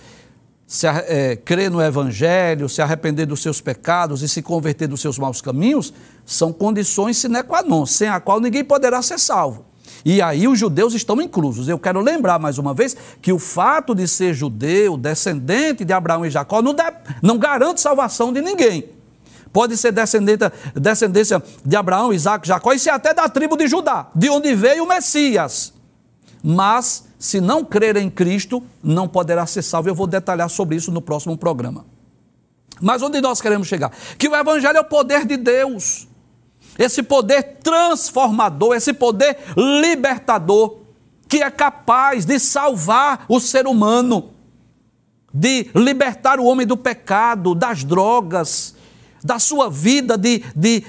se 0.66 0.86
é, 0.86 1.34
crer 1.34 1.70
no 1.70 1.80
Evangelho, 1.80 2.68
se 2.68 2.82
arrepender 2.82 3.24
dos 3.24 3.40
seus 3.40 3.58
pecados 3.58 4.20
e 4.20 4.28
se 4.28 4.42
converter 4.42 4.86
dos 4.86 5.00
seus 5.00 5.18
maus 5.18 5.40
caminhos, 5.40 5.94
são 6.26 6.52
condições 6.52 7.16
sine 7.16 7.42
qua 7.42 7.62
non, 7.62 7.86
sem 7.86 8.08
a 8.08 8.20
qual 8.20 8.38
ninguém 8.38 8.62
poderá 8.62 9.00
ser 9.00 9.18
salvo. 9.18 9.64
E 10.04 10.22
aí 10.22 10.46
os 10.46 10.58
judeus 10.58 10.94
estão 10.94 11.20
inclusos. 11.20 11.68
Eu 11.68 11.78
quero 11.78 12.00
lembrar 12.00 12.38
mais 12.38 12.58
uma 12.58 12.72
vez 12.72 12.96
que 13.20 13.32
o 13.32 13.38
fato 13.38 13.94
de 13.94 14.06
ser 14.06 14.34
judeu, 14.34 14.96
descendente 14.96 15.84
de 15.84 15.92
Abraão 15.92 16.24
e 16.24 16.30
Jacó, 16.30 16.62
não, 16.62 16.74
de, 16.74 16.82
não 17.22 17.38
garante 17.38 17.80
salvação 17.80 18.32
de 18.32 18.40
ninguém. 18.40 18.88
Pode 19.52 19.76
ser 19.76 19.92
descendência 20.74 21.42
de 21.64 21.76
Abraão, 21.76 22.12
Isaac, 22.12 22.46
Jacó 22.46 22.72
e 22.72 22.78
ser 22.78 22.90
até 22.90 23.14
da 23.14 23.28
tribo 23.28 23.56
de 23.56 23.66
Judá, 23.66 24.08
de 24.14 24.28
onde 24.28 24.54
veio 24.54 24.84
o 24.84 24.88
Messias. 24.88 25.72
Mas, 26.42 27.04
se 27.18 27.40
não 27.40 27.64
crer 27.64 27.96
em 27.96 28.10
Cristo, 28.10 28.62
não 28.82 29.08
poderá 29.08 29.46
ser 29.46 29.62
salvo. 29.62 29.88
Eu 29.88 29.94
vou 29.94 30.06
detalhar 30.06 30.50
sobre 30.50 30.76
isso 30.76 30.92
no 30.92 31.00
próximo 31.00 31.36
programa. 31.36 31.86
Mas 32.80 33.02
onde 33.02 33.20
nós 33.20 33.40
queremos 33.40 33.66
chegar? 33.66 33.90
Que 34.18 34.28
o 34.28 34.36
Evangelho 34.36 34.76
é 34.76 34.80
o 34.80 34.84
poder 34.84 35.24
de 35.24 35.36
Deus 35.36 36.06
esse 36.78 37.02
poder 37.02 37.58
transformador, 37.62 38.74
esse 38.74 38.92
poder 38.92 39.38
libertador, 39.56 40.78
que 41.28 41.42
é 41.42 41.50
capaz 41.50 42.24
de 42.24 42.38
salvar 42.38 43.24
o 43.28 43.40
ser 43.40 43.66
humano, 43.66 44.30
de 45.32 45.70
libertar 45.74 46.38
o 46.38 46.44
homem 46.44 46.66
do 46.66 46.76
pecado, 46.76 47.54
das 47.54 47.84
drogas, 47.84 48.74
da 49.22 49.38
sua 49.38 49.68
vida 49.68 50.16
de, 50.16 50.42
de 50.54 50.84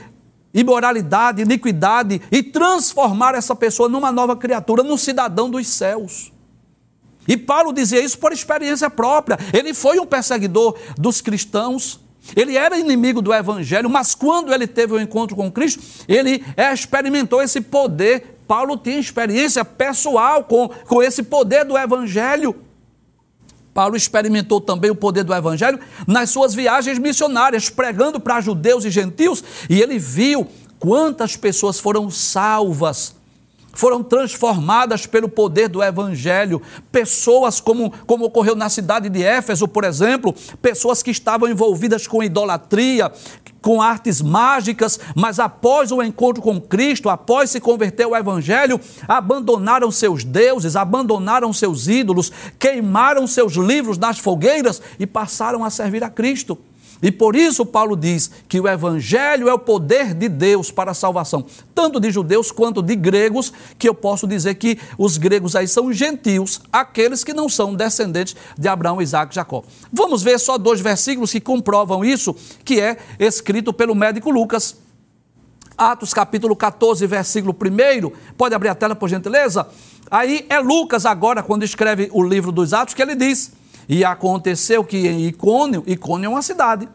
imoralidade, 0.53 1.41
iniquidade, 1.41 2.21
e 2.31 2.41
transformar 2.43 3.35
essa 3.35 3.55
pessoa 3.55 3.89
numa 3.89 4.11
nova 4.11 4.35
criatura, 4.35 4.83
num 4.83 4.97
cidadão 4.97 5.49
dos 5.49 5.67
céus. 5.67 6.31
E 7.27 7.35
Paulo 7.35 7.73
dizia 7.73 7.99
isso 7.99 8.17
por 8.17 8.31
experiência 8.31 8.89
própria. 8.89 9.37
Ele 9.51 9.73
foi 9.73 9.99
um 9.99 10.05
perseguidor 10.05 10.77
dos 10.97 11.19
cristãos. 11.19 11.99
Ele 12.35 12.57
era 12.57 12.77
inimigo 12.77 13.21
do 13.21 13.33
Evangelho, 13.33 13.89
mas 13.89 14.13
quando 14.15 14.53
ele 14.53 14.67
teve 14.67 14.93
o 14.93 14.97
um 14.97 15.01
encontro 15.01 15.35
com 15.35 15.51
Cristo, 15.51 15.83
ele 16.07 16.43
experimentou 16.73 17.41
esse 17.41 17.61
poder. 17.61 18.37
Paulo 18.47 18.77
tinha 18.77 18.99
experiência 18.99 19.65
pessoal 19.65 20.43
com, 20.43 20.69
com 20.69 21.03
esse 21.03 21.23
poder 21.23 21.65
do 21.65 21.77
Evangelho. 21.77 22.55
Paulo 23.73 23.95
experimentou 23.95 24.59
também 24.59 24.89
o 24.89 24.95
poder 24.95 25.23
do 25.23 25.33
Evangelho 25.33 25.79
nas 26.07 26.29
suas 26.29 26.53
viagens 26.53 26.97
missionárias, 26.97 27.69
pregando 27.69 28.19
para 28.19 28.41
judeus 28.41 28.85
e 28.85 28.89
gentios, 28.89 29.43
e 29.69 29.81
ele 29.81 29.99
viu 29.99 30.47
quantas 30.79 31.35
pessoas 31.35 31.79
foram 31.79 32.09
salvas 32.09 33.16
foram 33.77 34.01
transformadas 34.01 35.05
pelo 35.05 35.29
poder 35.29 35.69
do 35.69 35.83
Evangelho. 35.83 36.59
Pessoas, 36.91 37.61
como, 37.61 37.93
como 38.07 38.25
ocorreu 38.25 38.55
na 38.55 38.69
cidade 38.69 39.07
de 39.07 39.23
Éfeso, 39.23 39.67
por 39.67 39.83
exemplo, 39.83 40.33
pessoas 40.61 41.03
que 41.03 41.11
estavam 41.11 41.47
envolvidas 41.47 42.07
com 42.07 42.23
idolatria, 42.23 43.11
com 43.61 43.79
artes 43.79 44.19
mágicas, 44.19 44.99
mas 45.15 45.39
após 45.39 45.91
o 45.91 46.01
encontro 46.01 46.41
com 46.41 46.59
Cristo, 46.59 47.07
após 47.07 47.51
se 47.51 47.59
converter 47.59 48.05
ao 48.05 48.15
Evangelho, 48.15 48.81
abandonaram 49.07 49.91
seus 49.91 50.23
deuses, 50.23 50.75
abandonaram 50.75 51.53
seus 51.53 51.87
ídolos, 51.87 52.31
queimaram 52.57 53.27
seus 53.27 53.53
livros 53.53 53.99
nas 53.99 54.17
fogueiras 54.17 54.81
e 54.99 55.05
passaram 55.05 55.63
a 55.63 55.69
servir 55.69 56.03
a 56.03 56.09
Cristo. 56.09 56.57
E 57.01 57.11
por 57.11 57.35
isso 57.35 57.65
Paulo 57.65 57.95
diz 57.95 58.31
que 58.47 58.59
o 58.59 58.67
Evangelho 58.67 59.47
é 59.49 59.53
o 59.53 59.59
poder 59.59 60.13
de 60.13 60.27
Deus 60.27 60.71
para 60.71 60.91
a 60.91 60.93
salvação, 60.93 61.45
tanto 61.73 61.99
de 61.99 62.11
judeus 62.11 62.51
quanto 62.51 62.81
de 62.81 62.95
gregos, 62.95 63.53
que 63.77 63.87
eu 63.87 63.93
posso 63.93 64.25
dizer 64.27 64.55
que 64.55 64.79
os 64.97 65.17
gregos 65.17 65.55
aí 65.55 65.67
são 65.67 65.93
gentios, 65.93 66.61
aqueles 66.71 67.23
que 67.23 67.33
não 67.33 67.47
são 67.47 67.75
descendentes 67.75 68.35
de 68.57 68.67
Abraão, 68.67 69.01
Isaac 69.01 69.31
e 69.31 69.35
Jacó. 69.35 69.63
Vamos 69.91 70.23
ver 70.23 70.39
só 70.39 70.57
dois 70.57 70.81
versículos 70.81 71.31
que 71.31 71.39
comprovam 71.39 72.03
isso, 72.03 72.35
que 72.63 72.81
é 72.81 72.97
escrito 73.19 73.71
pelo 73.71 73.93
médico 73.93 74.31
Lucas. 74.31 74.77
Atos 75.77 76.11
capítulo 76.11 76.55
14, 76.55 77.05
versículo 77.05 77.53
1. 77.53 78.11
Pode 78.35 78.55
abrir 78.55 78.69
a 78.69 78.75
tela, 78.75 78.95
por 78.95 79.07
gentileza? 79.07 79.67
Aí 80.09 80.43
é 80.49 80.59
Lucas 80.59 81.05
agora, 81.05 81.43
quando 81.43 81.63
escreve 81.63 82.09
o 82.11 82.23
livro 82.23 82.51
dos 82.51 82.73
Atos, 82.73 82.95
que 82.95 83.01
ele 83.01 83.13
diz 83.13 83.51
e 83.87 84.03
aconteceu 84.03 84.83
que 84.83 85.07
em 85.07 85.27
Icônio, 85.27 85.83
Icônio 85.87 86.27
é 86.27 86.29
uma 86.29 86.41
cidade, 86.41 86.87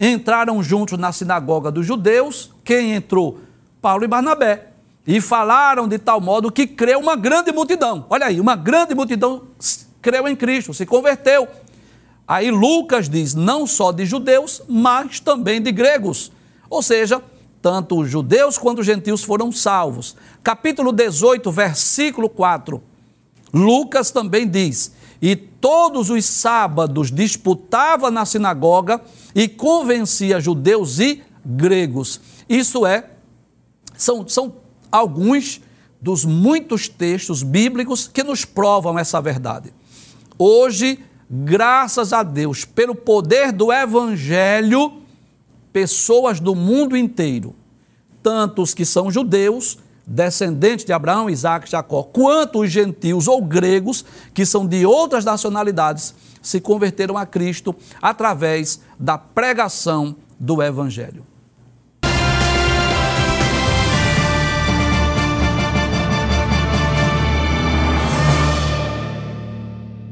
entraram 0.00 0.62
juntos 0.62 0.98
na 0.98 1.12
sinagoga 1.12 1.70
dos 1.70 1.84
judeus. 1.84 2.52
Quem 2.64 2.92
entrou? 2.92 3.40
Paulo 3.82 4.04
e 4.04 4.08
Barnabé. 4.08 4.68
E 5.06 5.20
falaram 5.20 5.88
de 5.88 5.98
tal 5.98 6.20
modo 6.20 6.52
que 6.52 6.66
creu 6.66 6.98
uma 7.00 7.16
grande 7.16 7.50
multidão. 7.52 8.06
Olha 8.10 8.26
aí, 8.26 8.40
uma 8.40 8.54
grande 8.54 8.94
multidão 8.94 9.42
creu 10.02 10.28
em 10.28 10.36
Cristo, 10.36 10.74
se 10.74 10.84
converteu. 10.84 11.48
Aí 12.26 12.50
Lucas 12.50 13.08
diz: 13.08 13.34
não 13.34 13.66
só 13.66 13.90
de 13.90 14.04
judeus, 14.04 14.62
mas 14.68 15.18
também 15.18 15.62
de 15.62 15.72
gregos. 15.72 16.30
Ou 16.68 16.82
seja, 16.82 17.22
tanto 17.62 17.98
os 18.00 18.10
judeus 18.10 18.58
quanto 18.58 18.80
os 18.80 18.86
gentios 18.86 19.24
foram 19.24 19.50
salvos. 19.50 20.14
Capítulo 20.42 20.92
18, 20.92 21.50
versículo 21.50 22.28
4. 22.28 22.82
Lucas 23.52 24.10
também 24.10 24.46
diz: 24.46 24.92
e 25.20 25.34
todos 25.34 26.10
os 26.10 26.24
sábados 26.24 27.10
disputava 27.10 28.10
na 28.10 28.24
sinagoga 28.24 29.00
e 29.34 29.48
convencia 29.48 30.40
judeus 30.40 30.98
e 30.98 31.22
gregos. 31.44 32.20
Isso 32.48 32.86
é, 32.86 33.10
são, 33.96 34.28
são 34.28 34.54
alguns 34.90 35.60
dos 36.00 36.24
muitos 36.24 36.88
textos 36.88 37.42
bíblicos 37.42 38.06
que 38.06 38.22
nos 38.22 38.44
provam 38.44 38.98
essa 38.98 39.20
verdade. 39.20 39.72
Hoje, 40.38 41.00
graças 41.28 42.12
a 42.12 42.22
Deus, 42.22 42.64
pelo 42.64 42.94
poder 42.94 43.50
do 43.50 43.72
Evangelho, 43.72 45.02
pessoas 45.72 46.38
do 46.38 46.54
mundo 46.54 46.96
inteiro 46.96 47.54
tanto 48.22 48.62
os 48.62 48.74
que 48.74 48.84
são 48.84 49.10
judeus, 49.10 49.78
descendentes 50.08 50.86
de 50.86 50.92
Abraão, 50.92 51.28
Isaac 51.28 51.68
e 51.68 51.70
Jacó, 51.70 52.02
quanto 52.02 52.60
os 52.60 52.70
gentios 52.70 53.28
ou 53.28 53.42
gregos, 53.42 54.04
que 54.32 54.46
são 54.46 54.66
de 54.66 54.86
outras 54.86 55.24
nacionalidades, 55.24 56.14
se 56.40 56.60
converteram 56.60 57.18
a 57.18 57.26
Cristo 57.26 57.76
através 58.00 58.80
da 58.98 59.18
pregação 59.18 60.16
do 60.40 60.62
Evangelho. 60.62 61.26